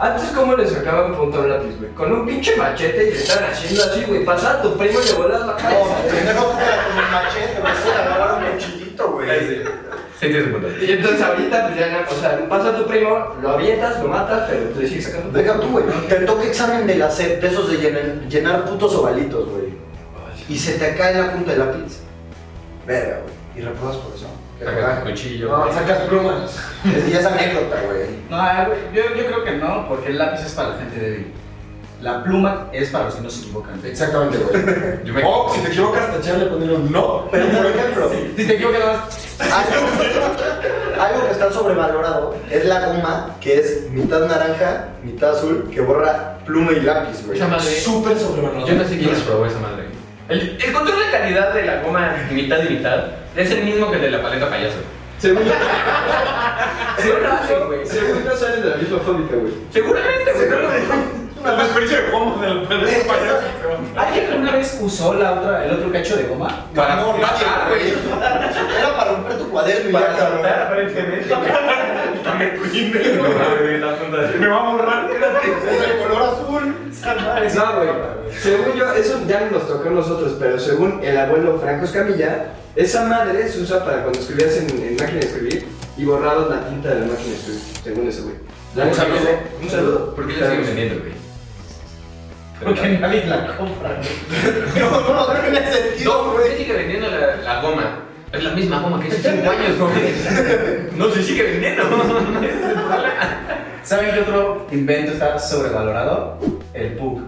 [0.00, 1.92] Antes, ¿cómo le sacaban punto a un lápiz, güey?
[1.94, 4.24] Con un pinche machete y le estaban haciendo así, güey.
[4.24, 5.78] Pasaba a tu primo y le volabas la cabeza.
[5.78, 7.72] No, primero tú era con el machete, güey.
[7.84, 9.28] Se agarraron un cuchillito, güey.
[10.18, 10.68] Sí, tienes un punto.
[10.82, 14.48] Y entonces ahorita, pues ya, o sea, pasa a tu primo, lo avientas, lo matas,
[14.48, 15.38] pero tú sigues sacando.
[15.38, 15.84] Deja tú, güey.
[16.08, 19.74] Te toca examen de la SEP, de esos de llenar, llenar putos ovalitos, güey.
[20.48, 22.00] Y se te cae la punta del lápiz.
[22.86, 23.34] Verga, güey.
[23.56, 24.26] Y repruebas por eso.
[24.64, 25.48] Sacas cuchillo.
[25.50, 26.58] No, sacas plumas.
[26.86, 28.06] Es, y es anécdota, güey.
[28.30, 31.32] No, güey, yo, yo creo que no, porque el lápiz es para la gente débil.
[32.02, 33.80] La pluma es para los que no se equivocan.
[33.82, 34.62] Exactamente, güey.
[35.04, 37.28] Yo me- O si te equivocas, tacharle ponerle un no.
[37.30, 38.80] Pero, por ejemplo, Si te equivocas,
[39.40, 45.80] algo, algo que está sobrevalorado es la goma que es mitad naranja, mitad azul, que
[45.80, 47.38] borra pluma y lápiz, güey.
[47.38, 47.64] Esa madre.
[47.80, 48.66] Súper sobrevalorado.
[48.66, 49.86] Yo no sé quién les probó esa madre.
[50.28, 53.04] El, el control de calidad de la goma mitad y mitad
[53.34, 54.76] es el mismo que el de la paleta payaso.
[55.18, 55.52] Según yo,
[57.68, 57.86] güey.
[57.86, 59.52] según yo salen de la misma fábrica, güey.
[59.72, 61.15] Seguramente, güey.
[61.40, 63.46] Una desperdicio de goma del payaso.
[63.96, 66.66] ¿Alguien alguna vez usó la otra, el otro cacho de goma?
[66.74, 67.92] Para no, nadie, güey.
[68.78, 70.38] Era para romper tu cuaderno y ya, Para cabrón.
[70.38, 71.34] cortar, aparentemente.
[74.38, 75.10] Me va a borrar.
[75.10, 76.74] Es el color azul.
[77.54, 77.88] No, güey.
[78.40, 82.52] Según yo, eso ya no nos tocó a nosotros, pero según el abuelo Franco Escamilla,
[82.74, 86.68] esa madre se usa para cuando escribías en, en máquina de escribir y borrabas la
[86.68, 88.34] tinta de la máquina de escribir, según ese güey.
[88.76, 89.18] Un saludo.
[89.62, 90.14] Un saludo.
[90.14, 91.15] ¿Por qué le siguen vendiendo, güey?
[92.62, 93.90] Porque nadie la compra.
[94.80, 96.50] No, no, no tiene sentido, No, ¿por güey.
[96.50, 98.00] qué sigue vendiendo la, la goma?
[98.32, 100.90] Es la misma goma que hace 5 años, güey.
[100.96, 101.82] No se sigue vendiendo.
[103.82, 106.38] ¿Saben qué otro invento está sobrevalorado?
[106.74, 107.20] El PUC.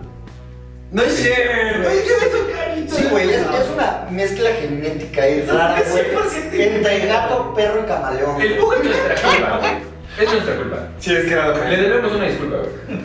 [0.91, 1.89] No es cierto.
[1.89, 2.95] Oye, ¿qué es eso, carito?
[2.97, 6.63] Sí, güey, es, es una mezcla genética y rara, güey.
[6.63, 8.41] Entre gato, perro y camaleón.
[8.41, 8.93] El bug es güey.
[10.21, 10.79] Es nuestra culpa.
[10.99, 12.99] Sí, es que era Le debemos una disculpa, güey.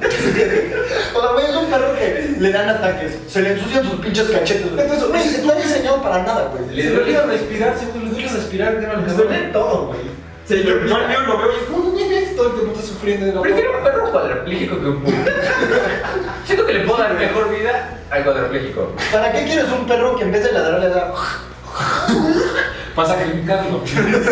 [1.14, 3.18] O sea, güey, es un perro que le dan ataques.
[3.28, 4.82] Se le ensucian sus pinches cachetes, güey.
[4.82, 6.76] Entonces, güey, no está diseñado para nada, güey.
[6.76, 10.24] Le Se duele respirar, se le olvida respirar, que Les duele todo, güey.
[10.46, 12.74] Se Yo, lo yo mío lo veo y es como, no mames, todo el tiempo
[12.74, 15.14] está sufriendo de la Prefiero un perro cuadrapléjico que un pug.
[16.46, 18.92] Siento que le puedo dar mejor vida al cuadrapléjico.
[19.12, 21.14] ¿Para qué quieres un perro que en vez de ladrar le da...
[22.96, 23.82] Para sacrificarlo.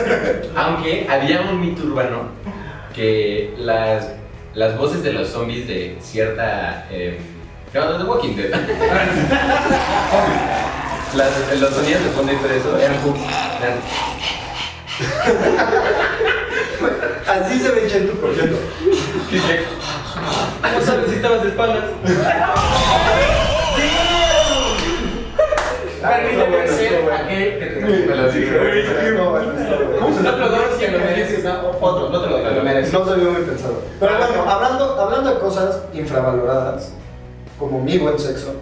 [0.56, 2.41] Aunque había un mito urbano
[2.94, 4.10] que las,
[4.54, 6.86] las voces de los zombies de cierta.
[6.92, 7.20] Eh,
[7.74, 8.52] no, de Walking Dead.
[11.16, 12.96] Las- los sonidos de fondo y todo eso eran.
[13.62, 13.82] Eran-
[17.46, 18.56] Así se ve Chento, por cierto.
[20.62, 21.84] No sabes si estabas de espaldas.
[26.02, 26.71] Permíteme ser
[27.32, 28.16] aquel que te me
[29.12, 29.32] lo.
[30.00, 31.44] ¿Cómo se lo mereces?
[31.44, 32.94] No, otro, no te lo, lo mereces.
[32.94, 33.82] No se vio muy pensado.
[34.00, 36.94] Pero bueno, hablando, hablando de cosas infravaloradas,
[37.58, 38.56] como mi buen sexo,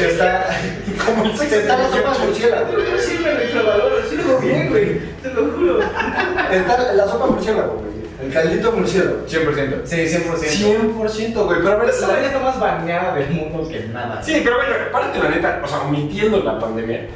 [0.00, 0.46] está,
[1.06, 2.66] como el sexo está la sopa murciélago.
[2.98, 5.00] Siempre lo infravaloro, sí lo hago bien, güey.
[5.22, 5.80] Te lo juro.
[5.80, 7.90] Está la sopa murciélago, güey.
[8.22, 9.18] El caldito murciélago.
[9.26, 9.80] 100%.
[9.84, 10.94] Sí, 100%.
[10.94, 11.58] 100%, güey.
[11.60, 14.22] Pero a ver, Esa la vaina está más baneada del mundo que nada.
[14.22, 17.08] Sí, pero bueno, párate la neta, o sea, omitiendo la pandemia.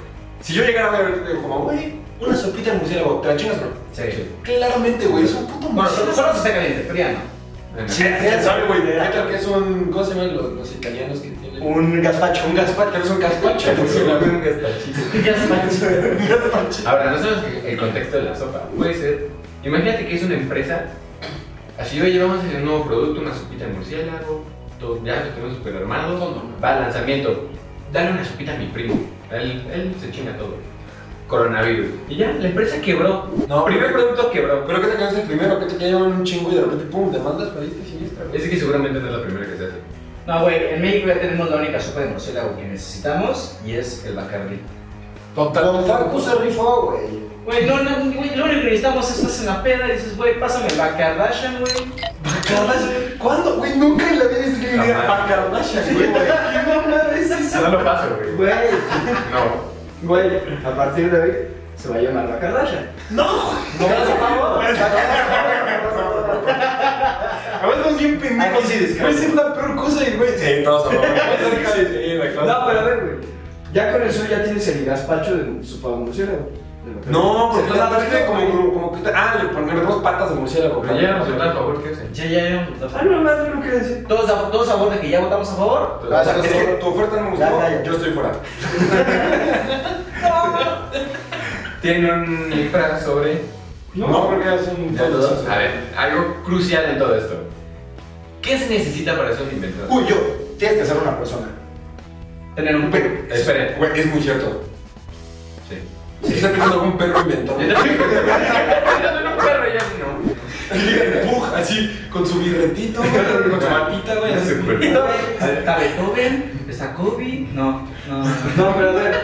[0.45, 3.61] Si yo llegara a ver, digo, como, güey, una sopita de murciélago, ¿te la chingas,
[3.61, 3.71] bro?
[3.93, 4.03] Sí.
[4.43, 6.15] Claramente, güey, es un puto Bueno, solo, murciélago.
[6.15, 7.35] solo si está caliente, fría no.
[7.89, 8.83] Sí, ¿quién sabe, güey?
[8.85, 9.87] ¿Qué tal que es un.
[9.91, 11.63] ¿Cómo se llaman los, los italianos que tienen?
[11.63, 12.45] Un gazpacho.
[12.47, 13.73] Un gazpacho, es un gazpacho.
[13.79, 14.27] murciélago.
[15.25, 16.91] Ya está.
[16.91, 18.69] Ahora, no sabemos el contexto de la sopa.
[18.77, 19.29] Puede ser.
[19.65, 20.85] Imagínate que es una empresa.
[21.79, 24.45] Así, oye, vamos a hacer un nuevo producto, una sopita de murciélago.
[24.79, 26.43] Todo, ya lo tenemos super armado.
[26.63, 27.49] Va al lanzamiento.
[27.93, 28.95] Dale una sopita a mi primo.
[29.35, 30.57] Él, él se chinga todo.
[31.29, 31.87] Coronavirus.
[32.09, 33.31] Y ya, la empresa quebró.
[33.49, 34.65] No, primer producto quebró.
[34.67, 37.11] Pero que te quedas el primero, que te llevan un chingo y de repente, pum,
[37.11, 38.41] demandas para irte siniestra, güey.
[38.43, 39.75] Es que seguramente no es la primera que se hace.
[40.27, 44.05] No, güey, en México ya tenemos la única sopa de murciélago que necesitamos y es
[44.07, 44.61] el Bacardi.
[45.35, 45.65] Total.
[45.65, 47.25] Don Facu se rifó, güey.
[47.45, 50.17] Güey, no, no, güey, lo único que necesitamos es estás en la peda y dices,
[50.17, 51.73] güey, pásame el Bacardashian, güey.
[52.47, 53.19] Kardashian.
[53.19, 53.77] ¿Cuándo, güey?
[53.77, 55.07] Nunca en la vida he visto que diga Jamás.
[55.07, 56.07] para Kardashian, güey.
[56.65, 57.55] ¿Qué mamada es?
[57.55, 58.35] No lo paso, güey.
[58.37, 58.51] Güey,
[59.33, 60.09] No.
[60.09, 60.31] güey,
[60.65, 61.33] a partir de hoy
[61.77, 62.87] se va a llamar la Kardashian.
[63.11, 63.53] No.
[63.81, 64.65] ¿Estás a favor?
[64.65, 64.69] A
[67.67, 68.65] veces estamos bien pendejos.
[68.65, 70.31] Ser la peor cosa y, güey.
[70.39, 70.93] Sí, todos.
[72.47, 73.15] No, pero a ver, güey.
[73.73, 76.49] Ya con eso ya tienes el gazpacho de sopa de murciélago.
[77.11, 79.11] No, porque trata parte de- como, como que.
[79.15, 80.83] Ah, le ponemos patas de murciélago.
[80.83, 82.13] Pero ya vamos a votar a favor, ¿qué hacen?
[82.13, 82.69] Ya, ya, ya.
[82.95, 84.05] Ah, no, madre, no quería decir.
[84.07, 86.01] ¿Todos a, todos a favor de que ya votamos a favor?
[86.07, 87.83] O sea, es que tu oferta no me gustó, ya, ya.
[87.83, 88.33] yo estoy fuera.
[91.83, 93.43] Tienen un infra sobre.
[93.95, 95.47] No, porque ya son todos.
[95.49, 97.35] A ver, algo crucial en todo esto.
[98.43, 99.87] ¿Qué se necesita para ser un inventor?
[99.91, 100.17] Uy, yo.
[100.59, 101.49] Tienes que ser una persona.
[102.57, 102.93] Tener un.
[103.31, 103.77] Esperen.
[103.95, 104.63] Es muy cierto.
[106.27, 107.57] Si está pensando algún perro inventor.
[107.57, 107.85] Un perro
[109.75, 111.31] ya no.
[111.31, 113.13] Pug, así, con su birretito, güey,
[113.51, 114.33] con su matita, güey.
[114.35, 114.53] así.
[115.59, 117.47] Está Beethoven, está Kobe.
[117.53, 118.25] No, no.
[118.57, 119.21] No, pero a ver.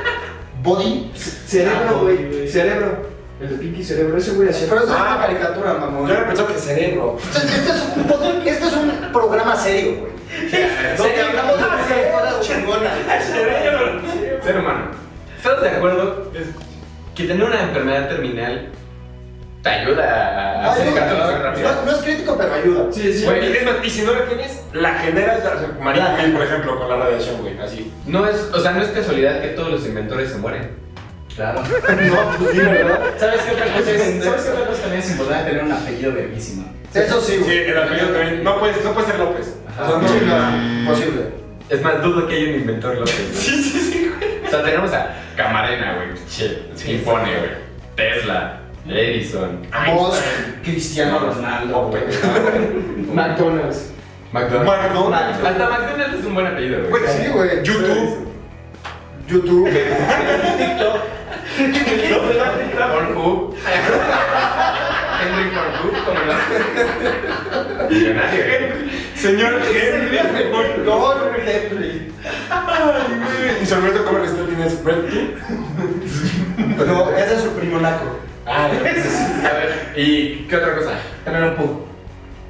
[0.63, 1.11] Body.
[1.15, 2.49] Cerebro, güey.
[2.49, 3.09] Cerebro.
[3.41, 4.69] El de Pinky Cerebro, ese güey hacía.
[4.69, 6.07] Pero eso es una caricatura, mamón.
[6.09, 7.17] Yo pensado que cerebro.
[7.19, 10.13] Este es un, pod- este es un programa serio, güey.
[10.99, 12.93] Donde hablamos de cosas chingonas.
[14.45, 14.91] Ser humano.
[15.39, 16.31] ¿Estás de acuerdo
[17.23, 18.69] que tener una enfermedad terminal
[19.63, 20.77] te ayuda a?
[20.77, 22.87] No, no es crítico, pero ayuda.
[22.93, 23.25] Sí, sí.
[23.25, 26.43] Güey, es más, y si no la tienes, la generas, o sea, María Curie, por
[26.47, 27.93] ejemplo, con la radiación, güey, así.
[28.07, 30.71] No es, o sea, no es casualidad que todos los inventores se mueren.
[31.35, 31.63] Claro.
[31.71, 33.01] No, pues sí, ¿verdad?
[33.19, 34.25] ¿Sabes qué otra cosa es?
[34.25, 36.65] ¿Sabes qué otra cosa también es importante tener un apellido verguísima?
[36.95, 37.59] Eso sí, Sí, güey.
[37.71, 38.45] el apellido también.
[38.45, 39.55] No puede, no puede ser López.
[39.81, 40.09] O sea, no.
[40.09, 41.21] Sí, no, posible.
[41.69, 43.15] Es más, dudo que haya un inventor López.
[43.17, 43.35] güey.
[43.35, 43.90] Sí, sí, sí, güey.
[44.51, 46.09] O sea, tenemos a Camarena, güey.
[46.29, 47.51] Che, se impone, güey.
[47.95, 48.59] Tesla,
[48.89, 50.21] Edison, Vos,
[50.65, 51.89] Cristiano Ronaldo.
[53.15, 53.93] McDonald's.
[54.33, 54.33] McDonald's.
[54.33, 55.47] McDonald's.
[55.47, 57.15] Hasta McDonald's es un buen apellido, Güey, güey.
[57.17, 57.63] sí, güey.
[57.63, 58.27] YouTube.
[59.29, 59.71] YouTube.
[62.93, 63.55] Pornhub.
[65.21, 65.51] Henry
[66.05, 66.35] como no.
[67.89, 68.91] Millonario.
[69.15, 70.19] Señor Henry.
[70.85, 72.13] Don Henry.
[72.51, 73.63] Ay, güey.
[73.63, 75.35] Y su Alberto Comer Restel tienes Red Tube.
[76.87, 78.19] No, ese es su primo naco.
[78.47, 80.93] Ah, A ver, ¿y qué otra cosa?
[81.25, 81.91] Tener un pug.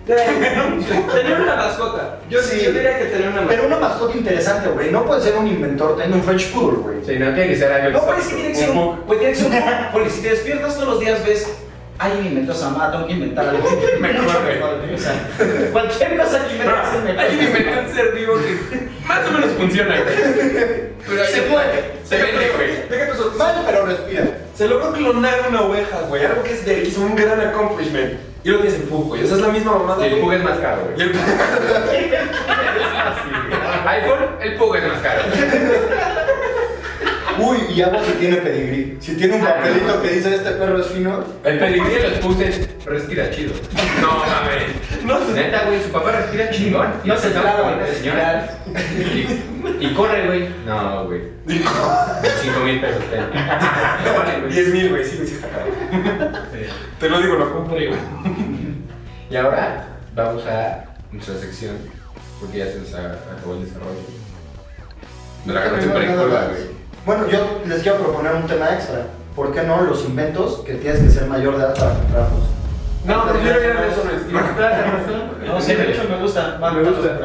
[0.07, 2.19] Tener una mascota.
[2.29, 3.49] Yo sí, yo diría que tener una mascota.
[3.49, 4.91] Pero una mascota interesante, güey.
[4.91, 7.05] No puede ser un inventor teniendo un French Poodle, güey.
[7.05, 9.19] Sí, no tiene que ser algo No, pero es que tiene que ser Un güey,
[9.19, 11.53] tiene que ser un Porque si te despiertas todos los días, ves.
[12.01, 13.63] Alguien inventó esa mamá, tengo que inventar algo.
[14.01, 15.13] Mejor, mejor, O sea,
[15.73, 17.21] cualquier cosa que inventes es mejor.
[17.21, 20.15] Alguien inventó un ser vivo que más o menos funciona, güey.
[21.07, 21.93] Pero Se mueve.
[22.05, 22.89] Se vende, güey.
[22.89, 24.25] Deja tu mal, pero respira.
[24.57, 26.25] Se logró clonar una oveja, güey.
[26.25, 28.15] Algo que es de hizo un gran accomplishment.
[28.43, 29.23] Y lo tienes en Pug, güey.
[29.23, 30.23] Esa es la misma mamada, El güey.
[30.23, 31.11] Pug es más caro, Y güey.
[31.11, 32.15] el
[33.89, 35.23] iPhone, el Pug es más caro.
[37.41, 38.97] Uy, y algo si tiene pedigrí.
[39.01, 41.25] Si tiene un papelito que dice este perro es fino.
[41.45, 43.53] El pedigrí de Pugs es respira chido.
[44.01, 45.05] No mames.
[45.05, 45.33] No sé.
[45.33, 46.93] Neta, güey, su papá respira chingón.
[47.05, 48.59] No se trata la señora.
[48.99, 50.49] Y, y corre, güey.
[50.67, 51.23] No, güey.
[51.47, 54.51] 5 mil pesos, güey.
[54.51, 55.05] 10 mil, güey.
[55.05, 55.67] Sí, güey, sí está caro.
[56.99, 58.01] Te lo digo, lo compré, güey.
[59.31, 61.77] Y ahora vamos a nuestra sección,
[62.41, 64.01] porque ya se nos acabó el desarrollo.
[65.45, 66.80] De la canción curva, güey.
[67.07, 69.07] Bueno, yo les quiero proponer un tema extra.
[69.35, 72.41] ¿Por qué no los inventos que tienes que ser mayor de edad para comprarlos?
[73.05, 74.03] No, prefiero ir a eso.
[75.47, 76.59] No, sí, de hecho me gusta.
[76.63, 77.19] Va, Me gusta.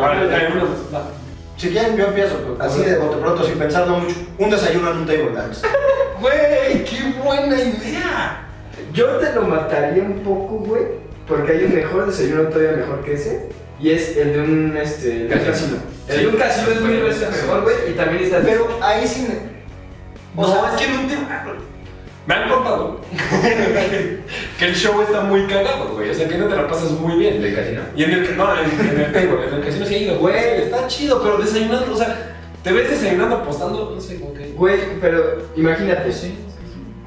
[1.58, 4.16] Si quieren, yo empiezo, pues, así de bote pronto, sin pensarlo mucho.
[4.38, 5.66] Un desayuno en un table dance.
[6.22, 8.48] Güey, qué buena idea.
[8.94, 10.84] Yo te lo mataría un poco, güey,
[11.28, 13.50] porque hay un mejor desayuno todavía mejor que ese,
[13.82, 15.78] y es el de un, este, de un Casino.
[16.08, 18.40] El de un casino es mil veces mejor, güey, y también está...
[18.40, 19.28] Pero ahí sí.
[20.36, 21.46] O no, sea, es que en un tema.
[22.28, 23.02] Me han contado
[24.58, 26.10] que el show está muy cagado, güey.
[26.10, 27.40] O sea, que no te la pasas muy bien.
[27.40, 27.82] ¿Del casino?
[27.96, 30.36] Y en el, no, en, en el table, en el casino sí he ido, güey.
[30.36, 34.48] Está chido, pero desayunando, o sea, te ves desayunando apostando, no sé, como que.
[34.54, 36.12] Güey, pero imagínate,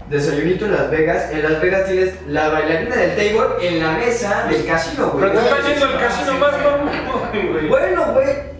[0.09, 4.47] desayunito en Las Vegas, en Las Vegas tienes la bailarina del table en la mesa
[4.49, 5.29] del casino, güey.
[5.29, 7.69] Pero te estás yendo al casino más mamón, güey.
[7.69, 8.59] Bueno, güey.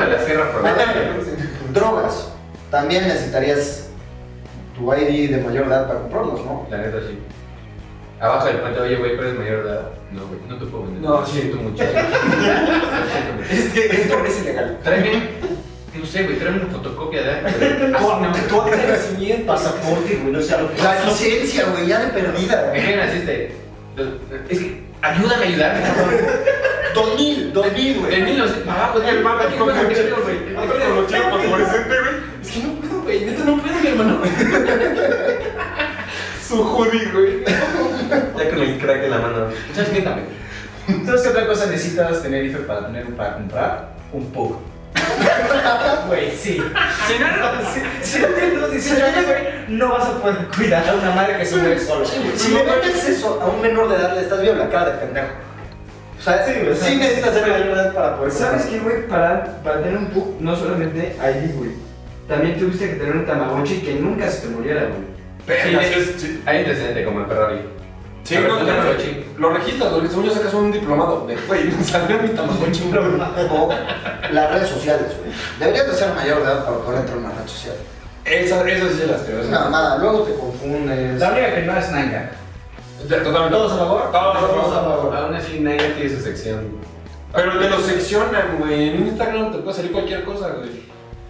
[0.00, 2.28] A la sierra por drogas.
[2.70, 3.85] También necesitarías
[4.76, 6.66] tu ID de mayor edad para comprarlos, ¿no?
[6.70, 7.18] La neta sí.
[8.20, 9.88] Abajo del puente, oye, güey, pero es mayor de edad.
[10.12, 11.02] No, güey, no te puedo vender.
[11.02, 11.40] No, Lo sí.
[11.40, 11.98] siento muchacho.
[13.50, 14.78] Es que esto es ilegal.
[14.82, 15.22] Tráeme,
[15.98, 17.40] no sé, güey, tráeme una fotocopia de.
[18.48, 19.46] Tu, acta de nacimiento.
[19.46, 22.76] Pasaporte, güey, no sé a lo que La licencia, güey, ya de perdida.
[22.76, 23.52] ¿En qué naciste?
[24.48, 26.14] Es que, ayúdame a ayudarme, cabrón.
[26.94, 28.14] 2000, 2000, güey.
[28.14, 29.92] En 1900, abajo, El mapa aquí güey.
[32.42, 33.24] Es que no puedo, güey.
[33.24, 34.20] Neta no puedo, mi hermano.
[36.46, 37.44] Su hoodie, güey.
[37.44, 39.46] Ya con el crack en la mano.
[39.74, 40.28] ¿Sabes qué también?
[41.04, 43.88] ¿Sabes qué otra cosa necesitas tener IFE para tener para comprar?
[44.12, 44.58] Un Pug.
[46.06, 46.62] Güey, sí.
[47.06, 49.38] Si no, no, si, si no tienes los 18 años, güey,
[49.68, 52.06] no vas a poder cuidar a una madre que se mueve sola.
[52.06, 54.98] Si le metes eso a un menor de edad, le estás viendo la cara de
[54.98, 55.28] pendejo.
[56.18, 58.78] O sea, Sí, sí, o sea, necesitas ser mayor de edad para poder ¿Sabes qué,
[58.78, 59.06] güey?
[59.08, 61.85] Para, para tener un PUC, no solamente ID, güey.
[62.28, 65.16] También tuviste que tener un Tamagotchi que nunca se te muriera, güey.
[65.46, 66.42] Verga, Sí, es- sí.
[66.46, 67.60] Hay antecedente como el Ferrari.
[68.24, 69.24] Sí, A ver, no, tu no, no, Tamagotchi.
[69.38, 71.26] lo registras, porque según yo sacas un diplomado.
[71.28, 72.82] De, güey, me salió mi Tamagotchi.
[73.50, 73.68] O
[74.32, 75.32] las redes sociales, güey.
[75.60, 77.76] Deberías de ser mayor de edad para poder entrar a una red social.
[78.24, 79.40] Esas, esas sí las creo.
[79.40, 81.20] Es una mamada, luego te confundes.
[81.20, 82.30] La única que no es Nanga.
[83.08, 83.50] Totalmente.
[83.50, 84.10] ¿Todos a favor?
[84.10, 85.16] Todos a Todos a favor.
[85.16, 86.66] Aún así, nadie tiene su sección.
[87.32, 88.88] Pero te lo seccionan, güey.
[88.88, 90.70] En Instagram te puede salir cualquier cosa, güey.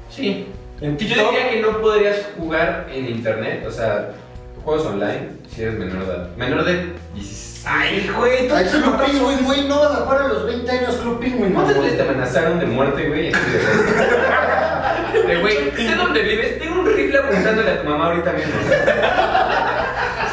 [0.08, 0.46] Sí.
[0.80, 4.10] En Yo diría que no podrías jugar en internet, o sea,
[4.62, 6.28] juegos online, si eres menor de edad.
[6.36, 7.64] Menor de 16.
[7.66, 8.50] Ay, güey.
[8.50, 11.78] Ay, Club Penguin, güey, no vas a jugar a los 20 años Club Penguin, ¿Cuántas
[11.78, 13.32] veces te amenazaron de muerte, güey?
[15.26, 18.52] De güey, sé dónde vives, tengo un rifle apuntándole a tu mamá ahorita mismo.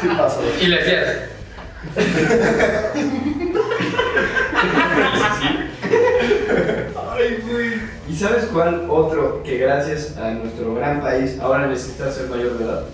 [0.00, 0.42] Sí pasó.
[0.60, 1.16] Y le hacías.
[8.14, 12.64] ¿Y sabes cuál otro que gracias a nuestro gran país ahora necesita ser mayor de
[12.64, 12.84] edad?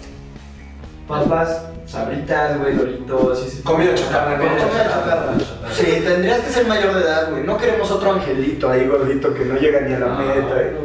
[1.06, 5.34] Papas, sabritas, güey, doritos y Comida chatarra, Comida chatarra.
[5.74, 7.42] Sí, tendrías que ser mayor de edad, güey.
[7.44, 10.62] No queremos otro angelito ahí gordito que no llega ni a la meta.
[10.62, 10.76] eh.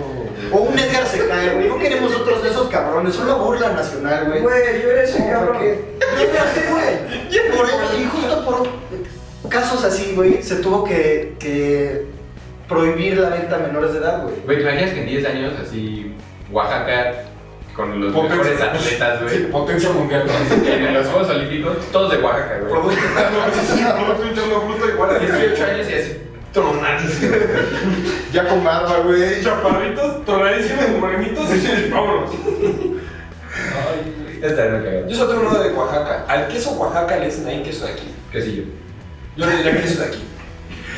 [0.51, 1.69] O un Edgar se cae, güey.
[1.69, 3.15] No queremos otros de esos cabrones.
[3.15, 4.41] Son la burla nacional, güey.
[4.41, 5.47] Güey, yo era ese cabrón.
[5.53, 7.55] porque- Yo me hace, güey.
[7.57, 12.05] Por eso, y justo por casos así, güey, se tuvo que, que
[12.67, 14.35] prohibir la venta a menores de edad, güey.
[14.45, 16.13] Güey, ¿te imaginas que en 10 años, así,
[16.51, 17.13] Oaxaca,
[17.75, 18.37] con los Potencia.
[18.37, 20.23] mejores atletas, Sí, güey, potencia mundial.
[20.25, 20.73] güey.
[20.73, 22.73] en los Juegos Olímpicos, todos de Oaxaca, güey.
[22.73, 26.17] Producto interno bruto igual a 18 años y así,
[26.53, 27.35] tronadísimo.
[28.31, 29.43] Ya con barba, güey.
[29.43, 32.31] Chaparritos, tronadísimos, morenitos y vámonos.
[34.41, 35.07] Esta no.
[35.07, 36.25] Yo solo tengo uno de Oaxaca.
[36.27, 38.13] Al queso Oaxaca le dicen ahí queso de aquí.
[38.31, 38.63] ¿Qué sí yo?
[39.43, 40.23] Yo le diría queso de aquí.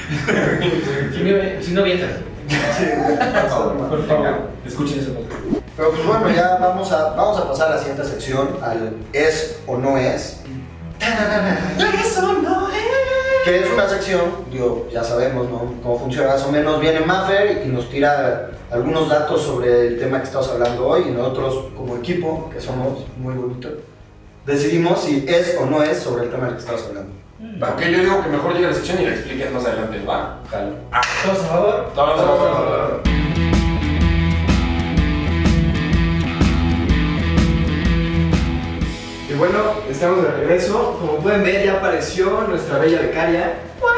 [1.13, 2.09] Si, me, si no vienes.
[2.47, 4.49] Por favor, por favor.
[4.65, 5.41] Escuchen podcast.
[5.75, 9.59] Pero pues bueno, ya vamos a, vamos a pasar a la siguiente sección, al es
[9.67, 10.41] o no es.
[11.77, 13.43] Eso no es.
[13.43, 15.73] Que es una sección, digo, ya sabemos ¿no?
[15.83, 16.79] cómo funciona más o menos.
[16.79, 21.11] Viene Maffer y nos tira algunos datos sobre el tema que estamos hablando hoy y
[21.11, 23.73] nosotros como equipo, que somos muy bonitos,
[24.45, 27.11] decidimos si es o no es sobre el tema del que estamos hablando.
[27.61, 30.03] Va, Ok, yo digo que mejor llegue a la sección y la expliquen más adelante,
[30.07, 30.39] ¿va?
[30.49, 30.71] Jalo.
[31.23, 31.91] ¿Todos a favor?
[31.93, 33.01] Todos a favor.
[39.29, 40.97] Y bueno, estamos de regreso.
[40.99, 43.53] Como pueden ver, ya apareció nuestra bella becaria,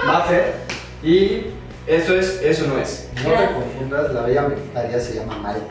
[0.06, 0.56] Maffer.
[1.04, 1.46] Y
[1.88, 3.10] eso es, eso no es.
[3.24, 5.66] No te confundas, la bella becaria se llama Mike.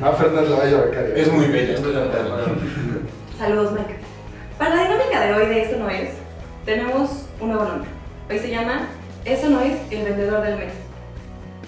[0.00, 1.14] Maffer no es la bella becaria.
[1.16, 1.76] Es muy bella.
[3.38, 3.96] Saludos, Mike.
[4.58, 6.10] Para la dinámica de hoy de Esto No Es,
[6.64, 7.88] tenemos un nuevo nombre.
[8.30, 8.86] Hoy se llama
[9.24, 10.72] Eso No Es el Vendedor del Mes.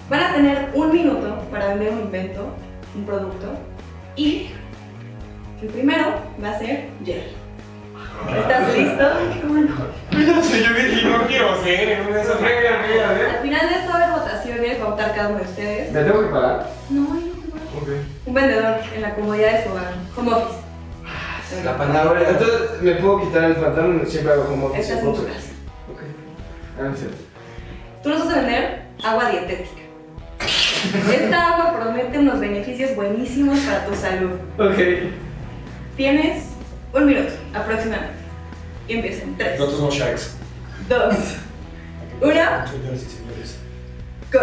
[0.09, 2.47] Van a tener un minuto para vender un invento,
[2.95, 3.53] un producto,
[4.15, 4.51] y
[5.61, 7.33] el primero va a ser Jerry.
[8.39, 9.03] ¿Estás listo?
[9.41, 10.43] ¿Cómo no?
[10.43, 14.09] Sé, yo dije, no quiero ser en una de esas Al final de esta haber
[14.11, 15.91] votaciones, va a votar cada uno de ustedes.
[15.91, 16.69] ¿Me tengo que pagar?
[16.89, 17.89] No, yo no te voy a- Ok.
[18.25, 19.93] Un vendedor en la comodidad de su hogar.
[20.15, 20.59] Home office.
[21.63, 22.29] La palabra.
[22.29, 24.87] entonces me puedo quitar el pantalón, siempre hago como en tu
[25.25, 25.51] casa.
[25.91, 26.01] Ok.
[26.79, 26.93] Ah, no.
[28.03, 29.81] Tú nos vas a vender agua dietética.
[31.13, 34.31] Esta agua promete unos beneficios buenísimos para tu salud.
[34.57, 35.11] Ok.
[35.95, 36.43] Tienes
[36.93, 38.17] un minuto aproximadamente.
[38.87, 40.35] Y empieza en 3, Nosotros somos Sharks.
[40.87, 41.15] 2,
[42.21, 43.59] 1, Señores y señores.
[44.31, 44.39] go.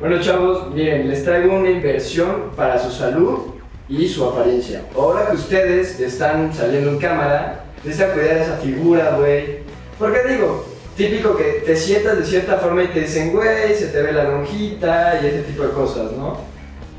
[0.00, 3.53] Bueno chavos, miren, les traigo una inversión para su salud
[3.88, 4.82] y su apariencia.
[4.96, 9.58] Ahora que ustedes están saliendo en cámara, necesitan cuidar esa figura, güey.
[9.98, 10.66] Porque digo,
[10.96, 14.24] típico que te sientas de cierta forma y te dicen, güey, se te ve la
[14.24, 16.38] lonjita y ese tipo de cosas, ¿no?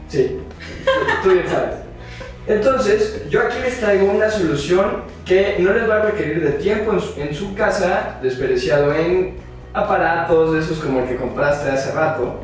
[0.08, 0.40] Sí,
[1.24, 1.76] tú bien sabes.
[2.48, 6.94] Entonces, yo aquí les traigo una solución que no les va a requerir de tiempo
[6.94, 9.38] en su, en su casa, desperdiciado en
[9.74, 12.36] aparatos de esos como el que compraste hace rato.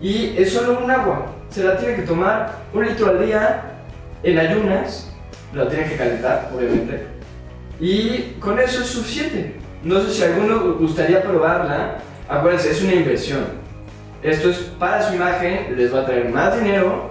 [0.00, 1.35] Y es solo un agua.
[1.50, 3.62] Se la tiene que tomar un litro al día
[4.22, 5.10] en ayunas.
[5.54, 7.06] La tiene que calentar, obviamente.
[7.80, 9.56] Y con eso es suficiente.
[9.82, 11.98] No sé si alguno gustaría probarla.
[12.28, 13.44] Acuérdense, es una inversión.
[14.22, 17.10] Esto es para su imagen, les va a traer más dinero.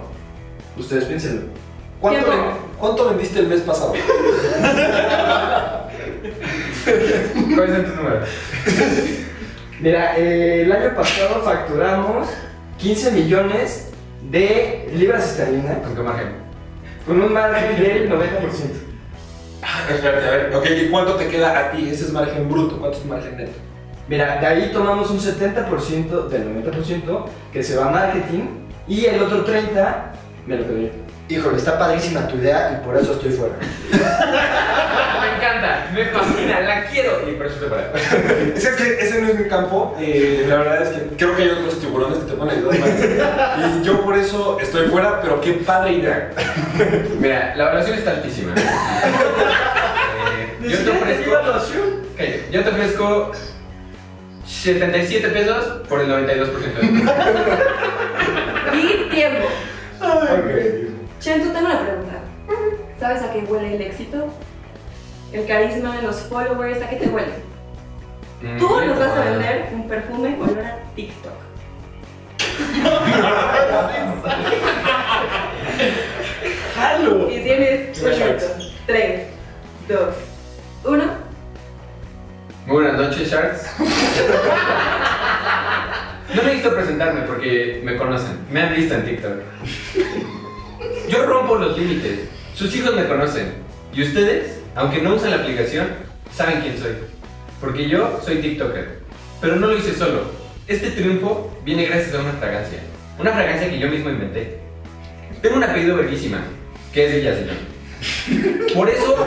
[0.78, 1.42] Ustedes piénsenlo.
[2.00, 2.36] ¿Cuánto, Tiempo.
[2.42, 3.94] ven- ¿Cuánto vendiste el mes pasado?
[7.54, 8.28] ¿Cuáles son tus números?
[9.80, 12.28] Mira, eh, el año pasado facturamos
[12.78, 13.90] 15 millones
[14.30, 16.28] de libras esterlinas ¿Con qué margen?
[17.06, 18.16] con un margen del 90%.
[19.94, 20.56] Espérate, a ver.
[20.56, 21.88] Ok, ¿y cuánto te queda a ti?
[21.88, 22.78] Ese es margen bruto.
[22.78, 23.52] ¿Cuánto es margen neto?
[24.08, 28.42] Mira, de ahí tomamos un 70% del 90% que se va a marketing
[28.88, 29.62] y el otro 30%
[30.46, 30.88] me lo quedo yo.
[31.28, 33.54] Híjole, está padrísima tu idea y por eso estoy fuera.
[35.20, 37.28] Me encanta, me fascina, la quiero.
[37.28, 37.92] Y por eso estoy para.
[38.54, 39.96] Ese, es que ese no es mi campo.
[40.00, 42.88] eh, la verdad es que creo que hay otros tiburones que te pueden ayudar más.
[43.76, 46.30] Y yo por eso estoy fuera, pero qué padre idea.
[47.18, 48.52] Mira, la evaluación está altísima.
[50.62, 51.30] Eh, yo te ofrezco.
[52.16, 53.30] Cállate, Yo te ofrezco
[54.44, 56.86] 77 pesos por el 92% de
[58.78, 59.46] Y tiempo.
[61.26, 62.20] Chento, tengo una pregunta.
[63.00, 64.28] ¿Sabes a qué huele el éxito?
[65.32, 67.32] El carisma, los followers, ¿a qué te huele?
[68.42, 71.32] Mm, Tú nos vas a vender un perfume olor a TikTok.
[76.76, 77.28] ¡Jalo!
[77.28, 78.44] Y tienes un minuto.
[78.86, 79.26] 3,
[79.88, 79.98] 2,
[80.84, 81.04] 1.
[82.66, 83.66] Muy buenas noches, Sharks.
[86.34, 88.38] No necesito presentarme porque me conocen.
[88.52, 89.40] Me han visto en TikTok.
[91.08, 92.20] Yo rompo los límites.
[92.54, 93.52] Sus hijos me conocen.
[93.92, 95.88] Y ustedes, aunque no usan la aplicación,
[96.32, 96.92] saben quién soy.
[97.60, 99.00] Porque yo soy TikToker.
[99.40, 100.22] Pero no lo hice solo.
[100.66, 102.80] Este triunfo viene gracias a una fragancia.
[103.18, 104.58] Una fragancia que yo mismo inventé.
[105.40, 106.40] Tengo un apellido verguísima,
[106.92, 107.56] que es Villaseñor.
[108.74, 109.26] Por eso,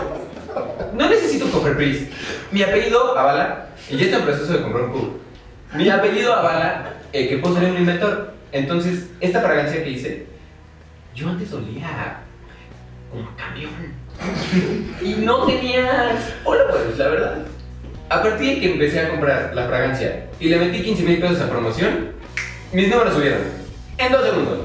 [0.94, 2.08] no necesito Cofepris.
[2.52, 5.20] Mi apellido avala, y ya está en proceso de comprar un cubo.
[5.76, 8.34] Mi apellido avala eh, que puedo ser un inventor.
[8.52, 10.26] Entonces, esta fragancia que hice,
[11.20, 12.22] yo antes olía
[13.12, 13.72] como a camión.
[15.02, 17.38] Y no tenía followers, la verdad.
[18.10, 21.42] A partir de que empecé a comprar la fragancia y le metí 15 mil pesos
[21.42, 22.12] a promoción,
[22.74, 23.42] mis números subieron.
[23.98, 24.60] En dos segundos.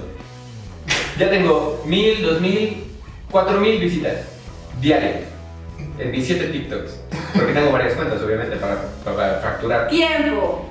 [1.18, 2.84] Ya tengo mil, dos mil,
[3.30, 4.26] cuatro mil visitas
[4.80, 5.22] diarias
[5.98, 7.00] en mis 7 TikToks.
[7.34, 9.88] Porque tengo varias cuentas, obviamente, para, para facturar.
[9.88, 10.68] Tiempo.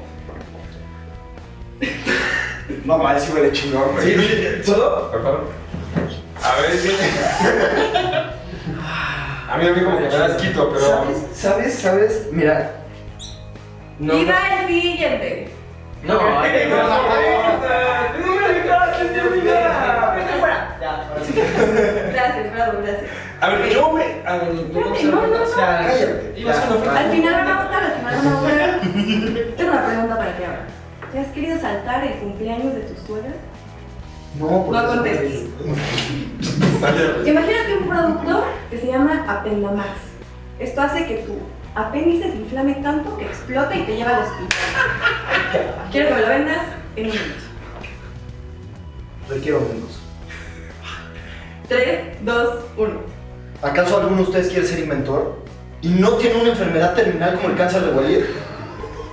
[2.85, 4.61] No mal, sí huele chingón, güey.
[4.63, 5.11] ¿Puedo?
[5.11, 5.62] Por favor.
[6.43, 6.91] A ver, sí.
[9.49, 10.85] A mí, a mí como que me das quito, pero.
[10.85, 11.17] ¿Sabes?
[11.33, 11.73] ¿Sabes?
[11.79, 12.27] ¿Sabes?
[12.31, 12.71] Mira.
[13.99, 14.17] No.
[14.17, 15.49] y va el siguiente.
[16.03, 16.83] No, ay, no, ¡No
[21.23, 21.33] sí.
[21.33, 23.11] Gracias, bravo, gracias.
[23.39, 24.03] A ver, yo me.
[24.25, 25.51] A ver, no, no, no.
[25.55, 26.33] Cállate.
[26.89, 28.81] Al final van a votar, al final van a votar.
[29.55, 30.65] Tengo una pregunta para ti ahora.
[31.11, 33.31] ¿Te has querido saltar el cumpleaños de tu suegra?
[34.39, 35.45] No, porque No contestes.
[37.25, 39.89] Imagínate un producto que se llama Apendamax.
[40.59, 41.33] Esto hace que tu
[41.75, 44.59] apéndice se inflame tanto que explota y te lleva al hospital.
[45.91, 46.61] Quiero que me lo vendas
[46.95, 47.43] en un minuto.
[49.29, 49.99] Requiero menos.
[51.69, 52.93] 3, 2, 1.
[53.61, 55.39] ¿Acaso alguno de ustedes quiere ser inventor
[55.81, 58.23] y no tiene una enfermedad terminal como el cáncer de Walid?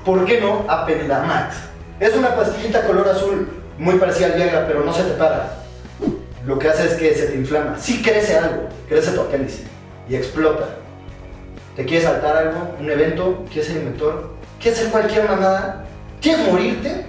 [0.04, 1.56] ¿Por qué no Apendamax?
[2.00, 3.48] Es una pastillita color azul,
[3.80, 5.56] muy parecida al Viagra, pero no se te para.
[6.46, 7.78] Lo que hace es que se te inflama.
[7.78, 9.64] Sí crece algo, crece tu apéndice
[10.08, 10.68] y explota.
[11.76, 12.76] ¿Te quieres saltar algo?
[12.78, 13.44] ¿Un evento?
[13.50, 14.34] ¿Quieres ser inventor?
[14.60, 15.86] ¿Quieres hacer cualquier mamada?
[16.20, 17.06] ¿Quieres morirte?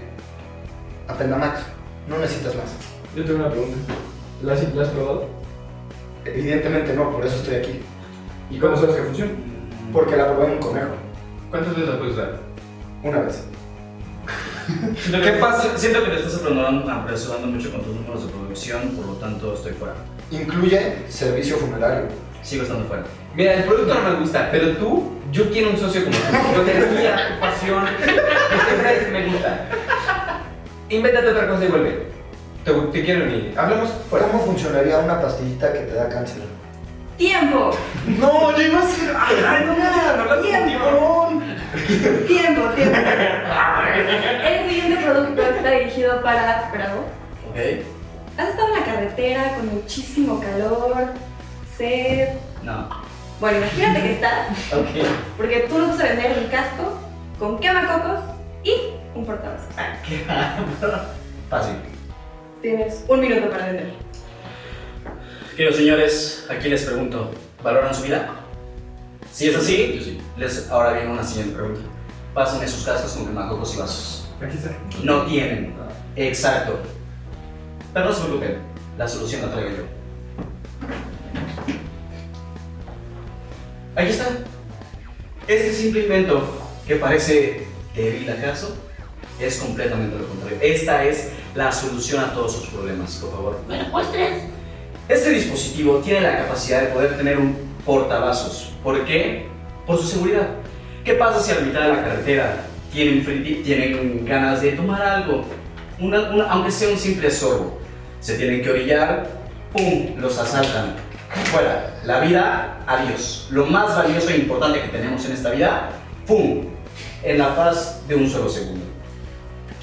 [1.09, 1.59] Apendamax.
[2.07, 2.71] No necesitas más.
[3.15, 3.93] Yo tengo una pregunta.
[4.41, 5.27] ¿La has, la has probado?
[6.23, 7.81] Evidentemente no, por eso estoy aquí.
[8.49, 9.31] ¿Y cómo sabes que funciona?
[9.91, 10.91] Porque la probé en un conejo.
[11.49, 12.39] ¿Cuántas veces la puedes usar?
[13.03, 13.43] Una vez.
[14.97, 15.77] Siento que, pasa?
[15.77, 19.53] Siento que te estás apresurando, apresurando mucho con tus números de producción, por lo tanto
[19.53, 19.95] estoy fuera.
[20.31, 22.07] Incluye servicio funerario.
[22.41, 23.03] Sigo estando fuera.
[23.35, 26.55] Mira, el producto no me gusta, pero tú, yo quiero un socio como tú.
[26.55, 29.67] Con energía, pasión, que siempre me gusta.
[30.89, 32.07] Invéntate otra cosa y vuelve.
[32.65, 33.53] Te, te quiero ni.
[33.55, 34.27] Hablamos fuera.
[34.27, 36.43] ¿Cómo funcionaría una pastillita que te da cáncer?
[37.17, 37.71] ¡Tiempo!
[38.19, 39.15] No, yo iba a ser.
[39.15, 40.67] ¡Ay, no me hablar Tiempo.
[40.67, 41.43] tiburón!
[42.27, 42.97] ¡Tiempo, tiempo!
[43.95, 47.05] El siguiente producto está dirigido para Bravo.
[47.49, 47.57] ¿Ok?
[48.37, 51.07] ¿Has estado en la carretera con muchísimo calor,
[51.77, 52.29] sed?
[52.63, 52.89] No.
[53.39, 55.05] Bueno, imagínate que estás, Ok.
[55.35, 56.99] porque tú nos vas a vender un casco
[57.39, 58.19] con quemacocos
[58.63, 58.73] y
[59.15, 59.67] un portavasos.
[61.49, 61.73] Fácil.
[62.61, 63.93] Tienes un minuto para vender.
[65.57, 67.31] Queridos señores, aquí les pregunto,
[67.63, 68.29] ¿valoran su vida?
[69.31, 70.21] Si es así, sí.
[70.37, 71.81] les, ahora viene una siguiente pregunta.
[72.33, 74.29] Pásenme sus cascos con quemacocos y vasos.
[74.41, 74.71] Aquí está.
[75.03, 75.73] No tienen.
[76.15, 76.79] Exacto.
[77.93, 78.57] Pero no se preocupen,
[78.97, 79.83] la solución la traigo yo.
[83.95, 84.27] Aquí está.
[85.47, 86.41] Este simple invento
[86.87, 88.77] que parece débil acaso
[89.37, 90.57] es completamente lo contrario.
[90.61, 93.59] Esta es la solución a todos sus problemas, por favor.
[93.67, 94.43] Bueno, pues tres.
[95.09, 98.71] Este dispositivo tiene la capacidad de poder tener un portavasos.
[98.81, 99.47] ¿Por qué?
[99.85, 100.47] Por su seguridad.
[101.03, 102.55] ¿Qué pasa si a la mitad de la carretera
[102.91, 103.23] tienen,
[103.63, 105.45] tienen ganas de tomar algo?
[105.99, 107.79] Una- una- aunque sea un simple sorbo.
[108.19, 109.27] Se tienen que orillar,
[109.73, 110.15] ¡pum!
[110.17, 110.95] Los asaltan.
[111.45, 111.95] Fuera.
[112.03, 113.47] La vida, adiós.
[113.51, 115.89] Lo más valioso e importante que tenemos en esta vida,
[116.27, 116.65] ¡pum!
[117.23, 118.85] En la paz de un solo segundo.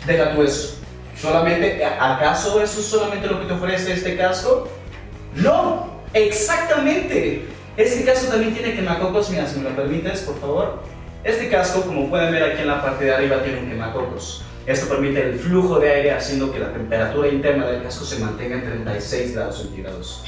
[0.07, 0.77] Deja tú eso.
[1.21, 4.69] Solamente, ¿acaso eso es solamente lo que te ofrece este casco?
[5.35, 7.45] No, exactamente.
[7.77, 10.83] Este casco también tiene quemacocos, mira, si me lo permites, por favor.
[11.29, 14.43] Este casco, como pueden ver aquí en la parte de arriba, tiene un quemacocos.
[14.65, 18.57] Esto permite el flujo de aire haciendo que la temperatura interna del casco se mantenga
[18.57, 20.25] en 36 grados centígrados.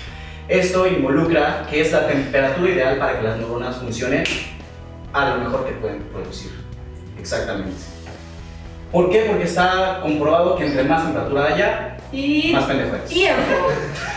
[0.47, 4.25] Esto involucra que es la temperatura ideal para que las neuronas funcionen
[5.15, 6.51] a lo mejor que pueden producir.
[7.19, 7.81] Exactamente.
[8.93, 9.21] ¿Por qué?
[9.27, 12.53] Porque está comprobado que entre más temperatura haya, Y.
[12.53, 13.09] más pendejo eres.
[13.09, 13.69] ¡Tiempo!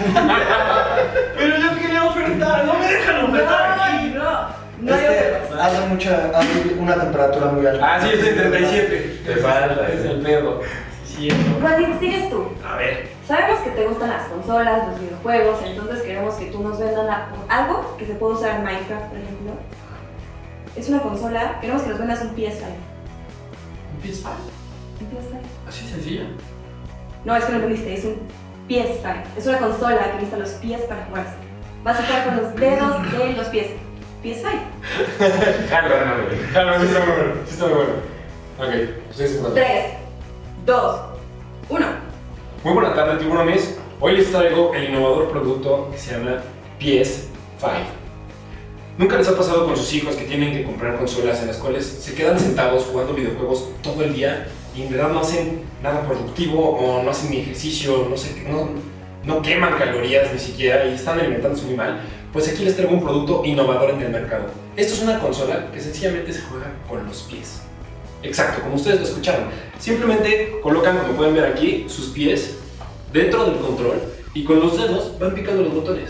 [1.38, 4.10] Pero yo quería ofertar, no me dejan ofertar aquí.
[4.10, 4.50] No, no,
[4.82, 5.33] no hay Este.
[5.66, 7.96] Hace, mucha, hace una temperatura muy alta.
[7.96, 9.22] Ah, sí, es de 37.
[9.26, 9.88] Te falta.
[9.88, 10.62] Es el pedo.
[11.06, 11.30] Sí,
[11.62, 12.46] Rodin, sigues tú.
[12.68, 13.10] A ver.
[13.28, 17.28] Sabemos que te gustan las consolas, los videojuegos, entonces queremos que tú nos vendas la-
[17.50, 19.52] algo que se pueda usar en Minecraft, por ejemplo.
[20.76, 22.66] Es una consola, queremos que nos vendas un PS5.
[23.96, 24.30] ¿Empieza?
[25.00, 25.40] ¿Un PS5?
[25.70, 26.24] Así sencilla.
[27.24, 28.16] No, es que no entendiste, es un
[28.68, 29.24] PS5.
[29.38, 31.34] Es una consola que necesita los pies para jugarse.
[31.84, 33.68] Vas a jugar con los dedos de los pies.
[34.24, 35.70] PS5.
[35.70, 37.34] Jalo, jalo, jalo, sí está muy bueno.
[37.46, 37.94] Sí está muy bueno.
[38.60, 39.64] Ok, ustedes se cuentan.
[39.64, 39.86] 3,
[40.66, 41.02] 2,
[41.70, 41.88] 1.
[42.64, 43.78] Muy buena tarde, tiburones.
[44.00, 46.42] Hoy les traigo el innovador producto que se llama
[46.80, 48.04] PS5.
[48.98, 51.86] ¿Nunca les ha pasado con sus hijos que tienen que comprar consolas en las cuales
[51.86, 56.78] se quedan sentados jugando videojuegos todo el día y en verdad no hacen nada productivo
[56.78, 58.70] o no hacen ni ejercicio, no, sé, no,
[59.24, 62.02] no queman calorías ni siquiera y están alimentándose muy mal?
[62.34, 64.46] Pues aquí les traigo un producto innovador en el mercado.
[64.76, 67.62] Esto es una consola que sencillamente se juega con los pies.
[68.24, 69.46] Exacto, como ustedes lo escucharon.
[69.78, 72.58] Simplemente colocan, como pueden ver aquí, sus pies
[73.12, 74.02] dentro del control
[74.34, 76.10] y con los dedos van picando los botones.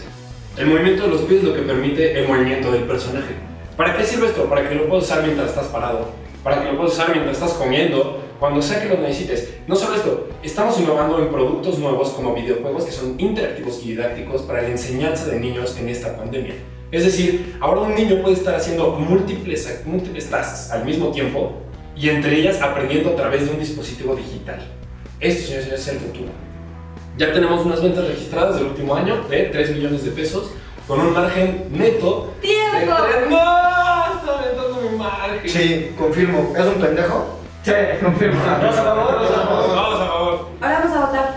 [0.55, 3.34] El movimiento de los pies es lo que permite el movimiento del personaje.
[3.76, 4.45] ¿Para qué sirve esto?
[4.45, 6.11] Para que lo puedas usar mientras estás parado,
[6.41, 9.53] para que lo puedas usar mientras estás comiendo cuando sea que lo necesites.
[9.67, 14.41] No solo esto, estamos innovando en productos nuevos como videojuegos que son interactivos y didácticos
[14.41, 16.53] para la enseñanza de niños en esta pandemia.
[16.91, 21.53] Es decir, ahora un niño puede estar haciendo múltiples, múltiples tasks al mismo tiempo
[21.95, 24.59] y entre ellas aprendiendo a través de un dispositivo digital.
[25.21, 26.31] Esto, señores, y señores, es el futuro.
[27.17, 30.51] Ya tenemos unas ventas registradas del último año de 3 millones de pesos
[30.85, 32.93] con un margen neto de ¡Tiempo!
[33.09, 33.29] 3...
[33.29, 33.37] ¡No!
[34.17, 35.49] Está aumentando mi margen.
[35.49, 36.53] Sí, confirmo.
[36.57, 37.42] ¿Es un pendejo?
[37.64, 37.72] Sí,
[38.03, 38.39] confirmo.
[38.61, 39.20] ¿Dos a favor?
[39.20, 39.76] ¿Dos a favor?
[39.76, 40.39] Vamos a favor.
[40.61, 41.36] Ahora vamos a votar.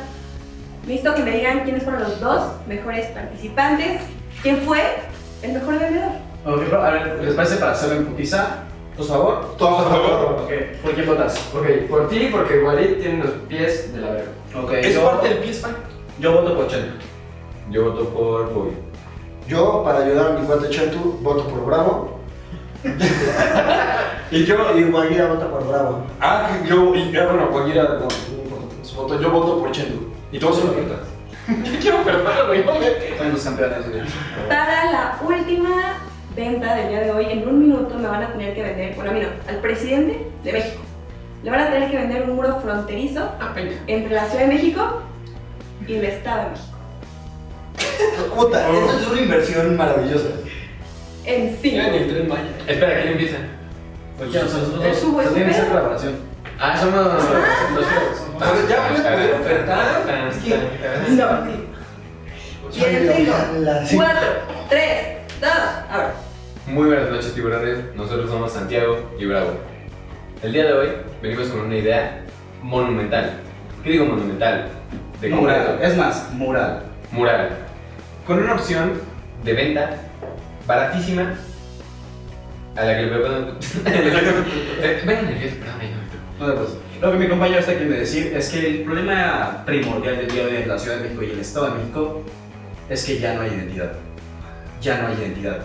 [0.87, 4.03] Necesito que me digan quiénes fueron los dos mejores participantes.
[4.43, 4.81] ¿Quién fue
[5.43, 6.11] el mejor vendedor?
[6.45, 8.47] Ok, bro, a ver, ¿les parece para hacerlo en putiza?
[8.97, 9.57] ¿Dos a favor?
[9.57, 10.37] Todos a favor.
[10.45, 10.51] Ok,
[10.83, 11.37] ¿por quién votas?
[11.55, 14.31] Ok, por ti, porque Walid tiene los pies de la verga.
[14.63, 15.69] Ok, Es yo, parte del PS5.
[16.21, 16.93] yo voto por Chelo.
[17.71, 18.71] Yo voto por Bobby.
[19.49, 22.16] Yo, para ayudar a mi cuate Chetu, voto por Bravo.
[24.31, 26.07] y yo, y Guaguira vota por Bravo.
[26.21, 29.73] Ah, que yo, y, ah, bueno, cualquiera, no, no importa su voto, yo voto por
[29.73, 30.11] Chendu.
[30.33, 30.99] Y todos son ofertas.
[31.47, 32.65] Yo quiero ofertar, güey.
[33.17, 34.03] Son los campeones, güey.
[34.49, 35.95] Para la última
[36.35, 39.13] venta del día de hoy, en un minuto me van a tener que vender, bueno,
[39.13, 40.83] a mí no, al presidente de México.
[41.45, 43.55] Le van a tener que vender un muro fronterizo Ah,
[43.87, 45.03] entre la Ciudad de México
[45.87, 46.77] y el Estado de México.
[48.35, 50.29] Puta, esa es una inversión maravillosa.
[51.27, 51.73] En sí.
[51.73, 52.43] Ya en el tren Maya.
[52.67, 53.37] Espera, ¿quién empieza?
[54.19, 55.35] Pues ya, nosotros Es su hueso.
[55.69, 56.15] colaboración.
[56.59, 57.25] Ah, somos los
[58.39, 60.05] Pero ya puedes poder ofertar.
[61.11, 61.67] No.
[62.73, 63.97] Y en la- sí.
[63.97, 64.29] cuatro,
[64.69, 65.51] tres, dos,
[65.91, 66.15] ahora.
[66.67, 67.79] Muy buenas noches, tiburones.
[67.95, 69.51] Nosotros somos Santiago y Bravo.
[70.43, 70.89] El día de hoy
[71.23, 72.23] venimos con una idea
[72.63, 73.35] monumental.
[73.85, 74.69] ¿Qué digo monumental?
[75.21, 75.79] De Mural.
[75.83, 76.83] Es más, mural.
[77.13, 77.51] Mural.
[78.27, 78.95] Con una opción
[79.45, 79.97] de venta
[80.67, 81.35] baratísima
[82.77, 83.17] a la que le.
[84.83, 85.57] Eh, Vengan, nervioso,
[86.39, 86.67] perdón,
[87.01, 90.57] lo que mi compañero está queriendo decir es que el problema primordial del día de
[90.57, 92.23] hoy en la Ciudad de México y el Estado de México
[92.89, 93.93] es que ya no hay identidad.
[94.81, 95.59] Ya no hay identidad.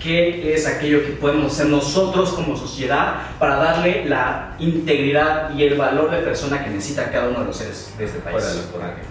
[0.00, 5.76] ¿Qué es aquello que podemos hacer nosotros como sociedad para darle la integridad y el
[5.76, 8.36] valor de persona que necesita cada uno de los seres de este país?
[8.36, 9.06] Fuera de los corajes.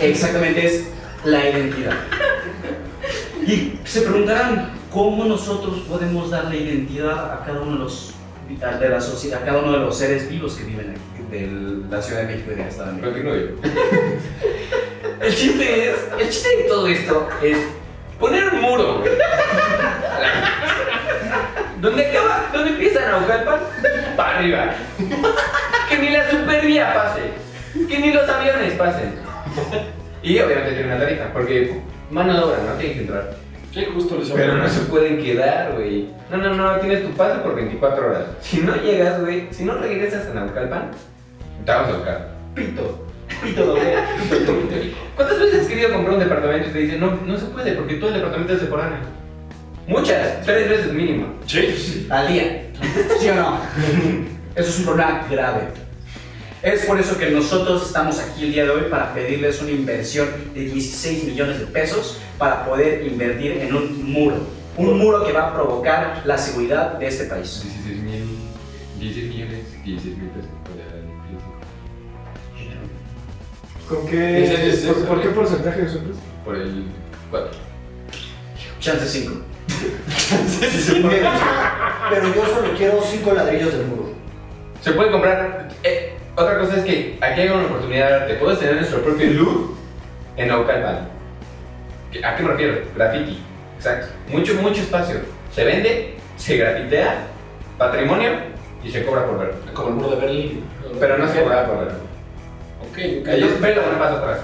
[0.00, 0.88] Exactamente es
[1.24, 1.94] la identidad.
[3.46, 8.14] Y se preguntarán cómo nosotros podemos darle identidad a cada uno de los
[8.62, 11.82] a- de la sociedad, a cada uno de los seres vivos que viven aquí, de
[11.90, 13.10] la Ciudad de México y del Estado de México.
[13.10, 13.46] Continúo yo.
[15.24, 17.58] El chiste es, el chiste de todo esto es
[18.20, 19.10] poner un muro, güey.
[21.80, 23.60] Donde acaba, donde empieza Naucalpan,
[24.16, 24.74] para arriba.
[25.88, 27.20] Que ni la supervía pase,
[27.88, 29.14] que ni los aviones pasen.
[30.22, 31.80] Y obviamente tiene una tarifa, porque
[32.10, 33.36] mano de obra, no tiene que entrar.
[33.72, 36.08] Qué justo les Pero no se pueden quedar, güey.
[36.30, 38.24] No, no, no, tienes tu pase por 24 horas.
[38.40, 40.90] Si no llegas, güey, si no regresas a Naucalpan,
[41.64, 42.28] te vamos a buscar.
[42.54, 43.06] Pito,
[43.42, 43.94] pito doble.
[45.14, 47.94] ¿Cuántas veces has querido comprar un departamento y te dicen, no, no se puede porque
[47.94, 48.98] todo el departamento es de foráneo?
[49.86, 51.34] Muchas, tres veces mínimo.
[51.46, 52.06] Sí, sí.
[52.10, 52.62] al día.
[53.18, 53.60] ¿Sí o no?
[54.54, 55.87] Eso es un problema grave.
[56.62, 60.28] Es por eso que nosotros estamos aquí el día de hoy para pedirles una inversión
[60.54, 64.36] de 16 millones de pesos para poder invertir en un muro.
[64.76, 67.62] Un muro que va a provocar la seguridad de este país.
[67.62, 68.24] 16 mil,
[69.00, 70.50] 16 millones, 16 mil pesos.
[73.88, 74.44] ¿Con qué?
[74.68, 76.16] es- ¿Por, por qué porcentaje de sueldos?
[76.44, 76.84] Por el
[77.30, 77.50] 4.
[78.80, 79.32] Chance 5.
[82.10, 84.12] Pero yo solo quiero cinco ladrillos del muro.
[84.82, 85.67] Se puede comprar.
[86.38, 88.34] Otra cosa es que aquí hay una oportunidad de.
[88.34, 89.76] Puedes tener nuestro propio look
[90.36, 91.08] en Naucalpan.
[92.12, 92.78] ¿Qué- ¿A qué me refiero?
[92.96, 93.38] Graffiti.
[93.76, 94.06] Exacto.
[94.28, 95.16] Mucho, mucho espacio.
[95.52, 97.26] Se vende, se grafitea,
[97.76, 98.30] patrimonio
[98.84, 99.54] y se cobra por ver.
[99.74, 100.64] Como el muro de Berlín.
[100.98, 101.88] Pero no se cobra por ver.
[102.88, 103.28] Ok, ok.
[103.28, 104.38] Ellos ven un paso atrás.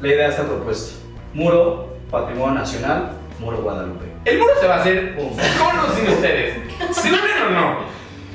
[0.00, 0.96] La idea está propuesta.
[1.32, 4.04] Muro, patrimonio nacional, muro Guadalupe.
[4.24, 6.56] El muro se va a hacer con o sin ustedes.
[6.92, 7.78] ¿Se unen o no?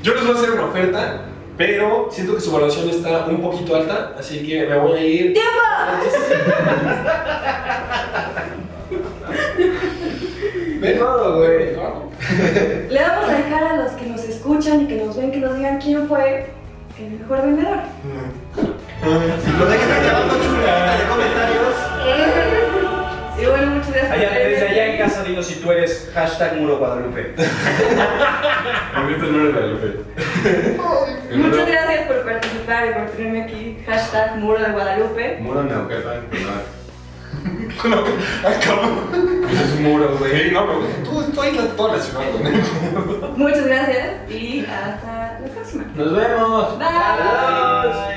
[0.02, 1.22] Yo les voy a hacer una oferta,
[1.60, 5.34] pero siento que su valoración está un poquito alta, así que me voy a ir.
[10.80, 11.76] Ven, Todo, güey.
[11.76, 12.10] ¿no?
[12.88, 15.54] Le vamos a dejar a los que nos escuchan y que nos ven que nos
[15.54, 16.46] digan quién fue
[16.98, 17.76] el mejor vendedor.
[19.04, 22.69] Lo dejen aquí abajo en su cajita de comentarios.
[23.40, 24.12] Y bueno, muchas gracias.
[24.12, 27.34] Allá, por desde allá en casa, dinos si tú eres hashtag muro Guadalupe.
[31.36, 33.78] Muchas gracias por participar y por tenerme aquí.
[33.86, 35.38] Hashtag Muro de Guadalupe.
[35.40, 36.20] Muro Naucalpan.
[37.84, 38.04] no.
[38.64, 39.48] Cabrón.
[39.50, 40.32] Es un muro, güey.
[40.32, 42.52] Sí, no, pero tú, tú aíslas toda la ciudad, güey.
[43.36, 45.84] Muchas gracias y hasta la próxima.
[45.94, 46.78] Nos vemos.
[46.78, 48.09] Bye.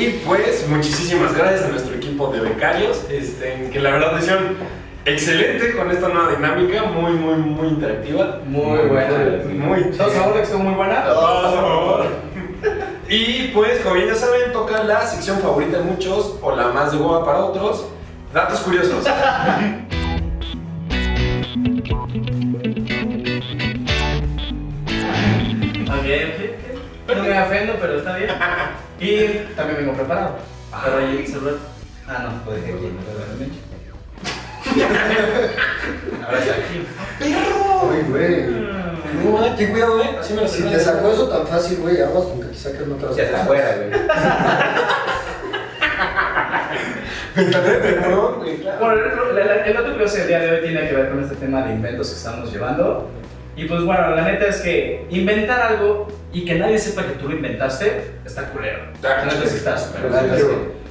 [0.00, 4.56] Y pues, muchísimas gracias a nuestro equipo de becarios, este, que la verdad hicieron
[5.04, 8.40] excelente con esta nueva dinámica, muy, muy, muy interactiva.
[8.46, 9.44] Muy buena.
[9.52, 11.04] Muy ¿Todos que estuvo muy buena?
[11.04, 12.06] Todos a favor.
[13.10, 16.92] Y pues, como bien ya saben, toca la sección favorita de muchos o la más
[16.92, 17.84] de hueva para otros,
[18.32, 19.04] datos curiosos.
[25.90, 27.16] Ok, ok.
[27.16, 28.30] No me ofendo, pero está bien.
[29.00, 29.26] Y
[29.56, 30.36] también vengo preparado.
[30.84, 31.54] Pero ahí el celular.
[32.06, 32.92] Ah, no, lo dejé aquí.
[36.24, 36.86] Ahora está aquí.
[37.88, 38.70] Uy, güey.
[39.24, 40.16] No, ten cuidado, eh.
[40.20, 42.92] Así me lo Si te sacó eso tan fácil, güey, aguas con que te saquen
[42.92, 43.40] otras Ya cosas.
[43.42, 43.90] afuera, güey.
[47.34, 48.78] Perdón, güey, claro.
[48.78, 48.94] Bueno,
[49.32, 51.62] el, el- el dato curioso del día de hoy tiene que ver con este tema
[51.62, 53.08] de inventos que estamos llevando.
[53.60, 57.28] Y pues bueno, la neta es que inventar algo y que nadie sepa que tú
[57.28, 58.84] lo inventaste está culero.
[59.04, 60.30] Ah, La neta está súper mal.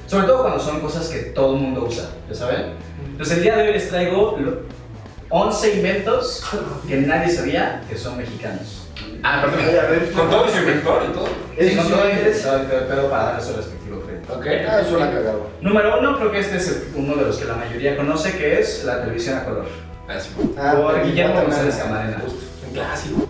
[0.06, 2.74] Sobre todo cuando son cosas que todo el mundo usa, ¿ya saben?
[3.10, 4.60] Entonces el día de hoy les traigo lo-
[5.30, 6.44] 11 inventos
[6.86, 8.86] que nadie sabía que son mexicanos.
[9.24, 11.26] Ah, ver, Con todo su inventor y todo.
[11.26, 14.32] Sí, Eso con todo el pedo para darle su respectivo crédito.
[14.34, 14.46] Ok.
[14.68, 15.50] Ah, suena cagado.
[15.60, 18.60] Número uno, creo que este es el- uno de los que la mayoría conoce, que
[18.60, 19.66] es la televisión a color.
[20.08, 20.30] Así.
[20.56, 22.49] Ah, Por pero Guillermo no, González no, no.
[22.70, 23.26] Un clásico.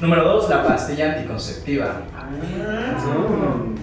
[0.00, 2.02] Número dos, la pastilla anticonceptiva.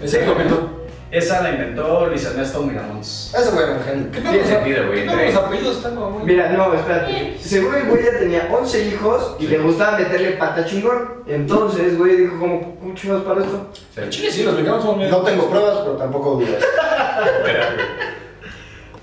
[0.01, 0.71] Ese momento.
[1.11, 3.33] Esa la inventó Luis Ernesto Miramons.
[3.37, 4.11] Ese güey era un genio.
[4.11, 5.01] ¿Qué Tiene sentido, güey.
[5.01, 7.37] ¿Qué tal los apellidos están como muy- Mira, no, espérate.
[7.39, 11.23] Seguro el güey ya tenía 11 hijos y le gustaba meterle pata chingón.
[11.27, 13.69] Entonces, güey, dijo como, ¿cómo chingados para esto?
[14.09, 16.63] Chile sí, los mexicanos son No tengo pruebas, pero tampoco dudas.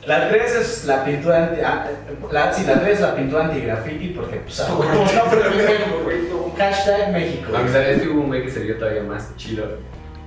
[0.07, 1.61] La tres es la pintura anti...
[1.65, 1.87] ah,
[2.33, 4.59] la, sí, la tres es la pintura anti-graffiti porque pues...
[4.69, 4.79] No,
[5.31, 6.53] pero no, güey, no.
[6.59, 7.53] Hashtag México.
[7.55, 9.79] Aunque sabes que hubo un güey que se vio todavía más chido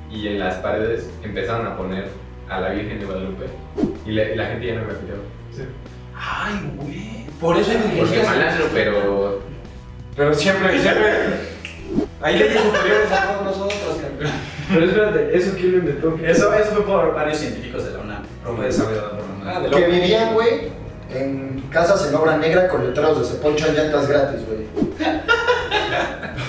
[0.10, 2.08] y en las paredes empezaron a poner
[2.50, 3.46] a la Virgen de Guadalupe
[4.06, 5.16] y, la- y la gente ya no me pidió.
[6.18, 7.26] Ay, güey.
[7.42, 9.42] Por eso hay Porque malandro, pero
[10.16, 11.12] Pero siempre, siempre.
[12.22, 14.32] Hay leyes superiores a todos nosotros, campeón.
[14.74, 16.18] Pero espérate, ¿eso quién lo inventó?
[16.26, 18.24] Eso, eso fue por varios científicos de la UNAM.
[18.46, 20.70] La Ah, Que vivían, güey,
[21.14, 24.66] en casas en obra negra con letreros de se ponchan llantas gratis, güey.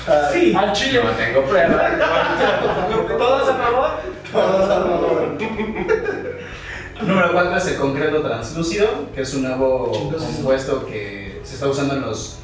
[0.06, 0.54] Ah, Sí.
[0.54, 1.00] Al Chile.
[1.02, 1.92] no tengo pruebas.
[3.18, 3.90] ¿Todos a favor?
[4.32, 5.36] todos a favor.
[7.02, 11.94] Número 4 es el concreto translúcido, que es un nuevo compuesto que se está usando
[11.94, 12.38] en, los,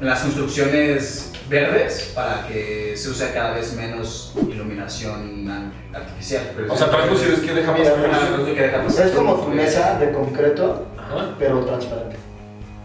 [0.00, 6.42] en las construcciones verdes para que se use cada vez menos iluminación ar- artificial.
[6.68, 9.06] O sea, translúcido es que deja pasar.
[9.06, 11.34] Es como tu mesa de concreto, Ajá.
[11.38, 12.16] pero transparente.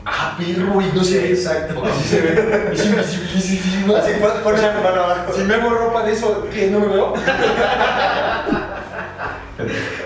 [0.07, 1.29] Ah, perro, güey, no se ve.
[1.31, 1.81] Exacto.
[2.03, 2.69] Sí se ve.
[2.73, 3.95] Es invisibilísimo.
[3.95, 5.33] Así pon- pones la mano abajo.
[5.33, 6.67] Si me hago ropa de eso, ¿qué?
[6.69, 7.13] ¿No me veo?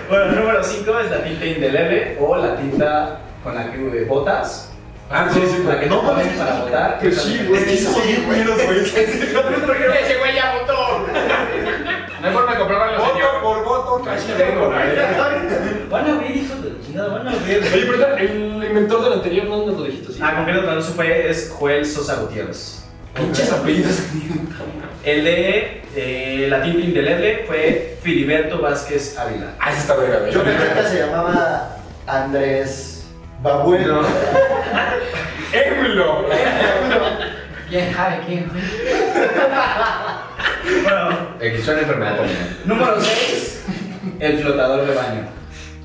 [0.08, 4.69] Bueno, número 5 es la tinta indeleble o la tinta con la que botas.
[5.12, 6.28] Ah, sí, sí, La que no mames.
[6.38, 6.98] para botar.
[7.00, 7.60] Pues sí, güey.
[7.60, 8.78] Es que son bien buenos, güey.
[8.84, 11.06] Ese güey ya votó.
[12.20, 14.78] No hay forma de comprobarlo, Voto por voto, casi tengo, güey.
[15.90, 17.62] Van a ver, hijos de la chingada, van a ver.
[17.74, 20.12] Oye, pero el inventor del anterior, ¿no nos lo dijiste?
[20.22, 22.84] Ah, concreto translúcido fue es Joel Sosa Gutiérrez.
[23.14, 23.98] Pinches apellidos.
[25.02, 29.54] El de eh, la tinta indeleble fue Filiberto Vázquez Ávila.
[29.58, 30.32] Ah, ese está verga, güey.
[30.32, 32.89] Yo pensé que se llamaba Andrés
[33.42, 33.86] Babuel.
[33.88, 34.00] No.
[35.52, 36.26] ¡Émulo!
[37.68, 38.50] ¿Quién sabe quién?
[40.82, 41.08] bueno,
[41.40, 42.38] Eh, que suena enfermedad también.
[42.64, 43.64] número 6,
[44.20, 45.22] el flotador de baño.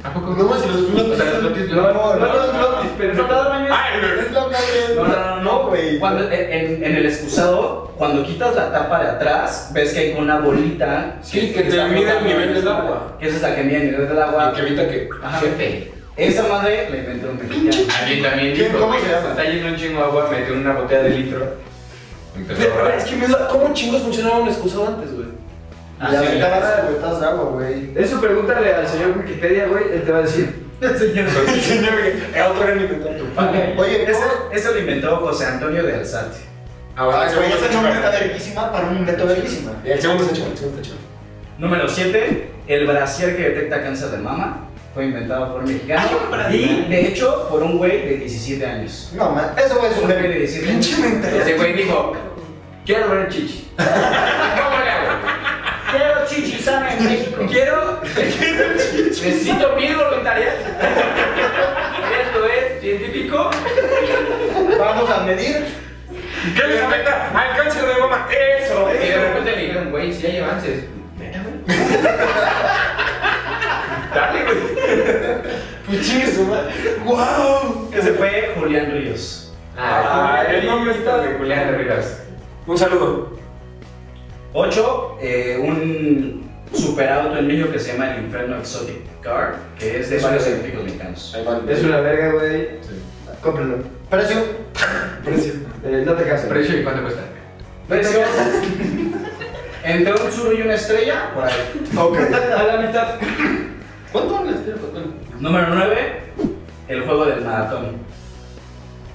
[0.03, 0.36] ¿A poco?
[0.38, 3.74] No más si los sea, los flotis No, no, no, no, El flotador de baño
[3.74, 4.26] es.
[4.26, 4.56] Es lo que
[4.95, 5.97] No, no, no, no, güey.
[5.99, 10.38] Cuando, en, en el excusado, cuando quitas la tapa de atrás, ves que hay una
[10.39, 11.16] bolita.
[11.22, 13.16] Sí, que te mide el nivel del agua.
[13.20, 14.51] Que esa es la que mide el nivel del agua.
[14.51, 15.10] Y que evita que.
[15.24, 15.39] Ajá.
[15.39, 15.95] Jefe.
[16.18, 17.93] Esa madre la inventó un mexicano.
[18.01, 19.30] Alguien también dijo, ¿Cómo se llama?
[19.32, 21.55] está yendo un chingo de agua, metió una botella de litro.
[22.36, 23.47] Empezó a es que me da.
[23.49, 25.28] ¿Cómo chingos funcionaba un excusado antes, güey?
[25.99, 27.91] Ah, Y sí, aventabas cubetas de agua, güey.
[27.95, 30.66] Eso pregúntale al señor Wikipedia, güey, él te va a decir.
[30.82, 31.28] Señor.
[31.47, 32.38] El señor que.
[32.38, 33.76] El autor era inventor tu padre.
[33.78, 34.51] Oye, Ese, ¿cómo?
[34.51, 36.38] ese lo inventó José Antonio de Alzate.
[36.97, 39.72] Ah, bueno, Ah, el güey, está nombre está verguísima para un invento verguísima.
[39.86, 41.01] El segundo está chido, el segundo está chido.
[41.57, 44.68] Número 7, el brasier que detecta cáncer de mama.
[44.96, 46.08] Fue inventado por un mexicano.
[46.52, 49.12] y de hecho, por un güey de 17 años.
[49.14, 50.39] No, man, eso güey es Un un güey de genio.
[50.39, 51.10] 17 Pinche años.
[51.12, 51.41] mentalidad.
[51.48, 52.14] Ese güey dijo,
[52.86, 53.70] quiero ver chichi.
[53.78, 55.12] ¿Cómo le hago?
[55.91, 56.64] Quiero chichis.
[56.64, 57.46] sana en México.
[57.50, 58.00] Quiero.
[58.16, 60.56] Necesito mil voluntarias.
[62.22, 63.50] Esto es científico.
[64.80, 65.66] Vamos a medir.
[66.56, 67.32] ¿Qué les afecta?
[67.34, 68.28] Al cáncer de mama.
[68.62, 68.89] Eso.
[68.93, 70.86] Y de repente le dijeron, güey, si hay avances.
[71.20, 71.56] Neta, güey.
[74.16, 74.57] Dale, güey.
[75.86, 76.72] Pues chingue su madre.
[77.05, 77.91] ¡Wow!
[77.93, 79.53] Ese fue Julián Ríos.
[79.78, 82.24] Ah, Ay, el nombre está- de Julián Rivas.
[82.66, 83.38] Un saludo.
[84.53, 85.18] 8.
[85.61, 90.43] un superauto en México que se llama el Inferno Exotic Car, que es de varios
[90.43, 91.38] científicos mexicanos.
[91.70, 92.68] Es una verga, güey.
[93.41, 93.78] Cómprenlo.
[94.09, 94.38] Precio.
[95.24, 95.53] Precio.
[95.86, 96.47] Eh, no te cases.
[96.47, 97.22] ¿Precio y cuánto cuesta?
[97.88, 98.20] Precio.
[99.84, 101.53] Entre un sur y una estrella, por ahí.
[101.95, 102.18] Ok.
[102.57, 103.07] A la mitad.
[104.16, 104.78] ¿Cuánto les tiro?
[105.41, 106.24] Número 9.
[106.88, 107.86] El juego del maratón.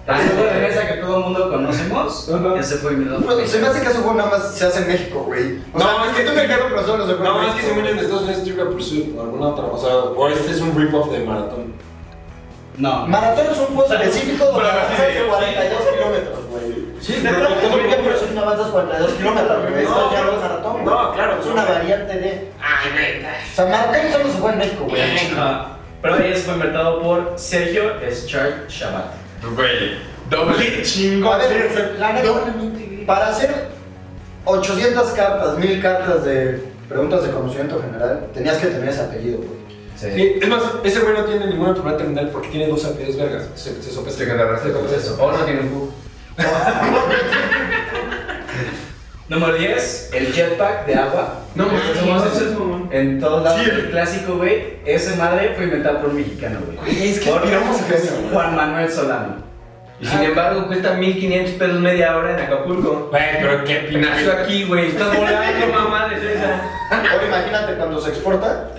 [0.07, 2.29] El juego de mesa que todo el mundo conocemos.
[2.29, 2.59] Ajá.
[2.59, 4.89] Ese fue mi Bueno, se me hace que ese juego nada más se hace en
[4.89, 5.59] México, güey.
[5.73, 7.55] O No, sea, es que tú me quedo pero solo se juega No, en es
[7.55, 9.65] que según en Estados Unidos Trivial Pursuit o alguna otra.
[9.65, 11.73] O sea, o este es un rip-off de Maratón.
[12.81, 13.07] No.
[13.07, 16.91] Maratón es un juego específico donde Pero avanzas así de- 42 kilómetros, güey.
[17.01, 17.13] Sí,
[18.05, 19.85] Pursuit no avanzas 42 kilómetros, güey.
[19.85, 20.85] Esto ya no es maratón.
[20.85, 22.53] No, claro, Es una variante de.
[22.61, 23.25] Ay, güey.
[23.25, 25.03] O sea, maratón solo se juega en México, güey.
[25.03, 25.77] Ajá.
[26.03, 29.05] Pero ese fue inventado por Sergio Schart Shabat.
[29.55, 29.99] Güey,
[30.31, 30.83] doble.
[30.83, 31.39] Chingón.
[33.07, 33.55] Para hacer
[34.45, 39.61] 800 cartas, 1000 cartas de preguntas de conocimiento general, tenías que tener ese apellido, güey.
[40.01, 43.49] Sí, es más, ese güey no tiene ninguna enfermedad terminal porque tiene dos apellidos vergas.
[43.55, 44.17] Se, se sopesa.
[44.25, 45.17] Se agarraste con eso.
[45.21, 45.91] O no tiene un bug.
[49.29, 51.35] Número 10, el jetpack de agua.
[51.55, 52.89] No, mamón.
[52.93, 53.71] En todos lados, Sí.
[53.71, 54.79] el clásico, güey.
[54.85, 57.09] Ese madre fue inventado por un mexicano, güey.
[57.11, 58.15] Es que Por aspiramos a eso.
[58.33, 59.37] Juan Manuel Solano.
[60.01, 63.09] Y sin embargo, cuesta 1500 pesos media hora en Acapulco.
[63.11, 64.89] Güey, pero qué nació aquí, güey.
[64.89, 66.63] Estás volando, mamá de César.
[66.91, 68.71] Ahora imagínate cuando se exporta,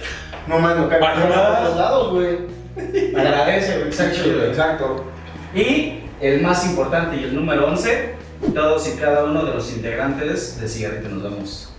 [0.48, 2.38] no más no cae Para todos lados, güey.
[3.16, 3.92] Agradece, güey.
[3.92, 4.50] Güey.
[4.50, 5.06] Exacto.
[5.54, 8.16] Y el más importante y el número 11,
[8.54, 11.74] todos y cada uno de los integrantes de Cigarrito nos vamos.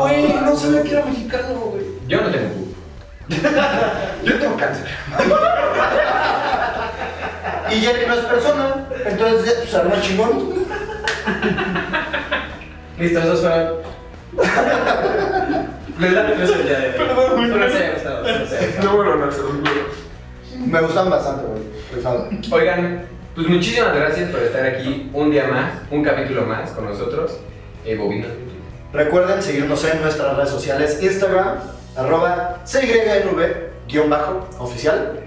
[0.00, 1.84] Güey, no sabía que era mexicano, güey.
[2.08, 2.74] Yo no tengo bug.
[4.24, 4.86] Yo tengo cáncer.
[7.70, 10.54] Y Jerry no es persona, entonces pues, se arma chingón.
[12.98, 13.74] Listo, esos fueron.
[14.36, 15.73] ¿Verdad?
[15.98, 16.74] No es de.
[16.96, 17.50] Perdón.
[18.82, 19.26] No, bueno, no.
[20.66, 21.62] Me gustan bastante, güey.
[22.50, 27.38] Oigan, pues muchísimas gracias por estar aquí un día más, un capítulo más con nosotros.
[27.84, 28.26] Eh, Bobina.
[28.92, 31.58] Recuerden seguirnos en nuestras redes sociales, Instagram,
[31.96, 35.20] arroba CYNV, guion bajo, oficial.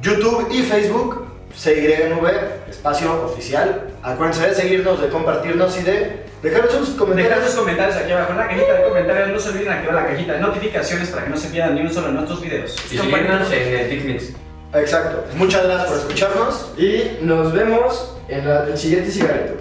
[0.00, 2.26] YouTube y Facebook, CYNV,
[2.68, 3.88] espacio oficial.
[4.02, 7.46] Acuérdense de seguirnos, de compartirnos y de dejar sus Dejar comentarios.
[7.50, 9.28] sus comentarios aquí abajo en la cajita de comentarios.
[9.30, 11.90] No se olviden activar la cajita de notificaciones para que no se pierdan ni uno
[11.92, 12.76] solo de nuestros videos.
[12.90, 14.34] Y síguenos en el.
[14.74, 15.24] Exacto.
[15.34, 16.72] Muchas gracias por escucharnos.
[16.78, 19.54] Y nos vemos en la- el siguiente cigarrito.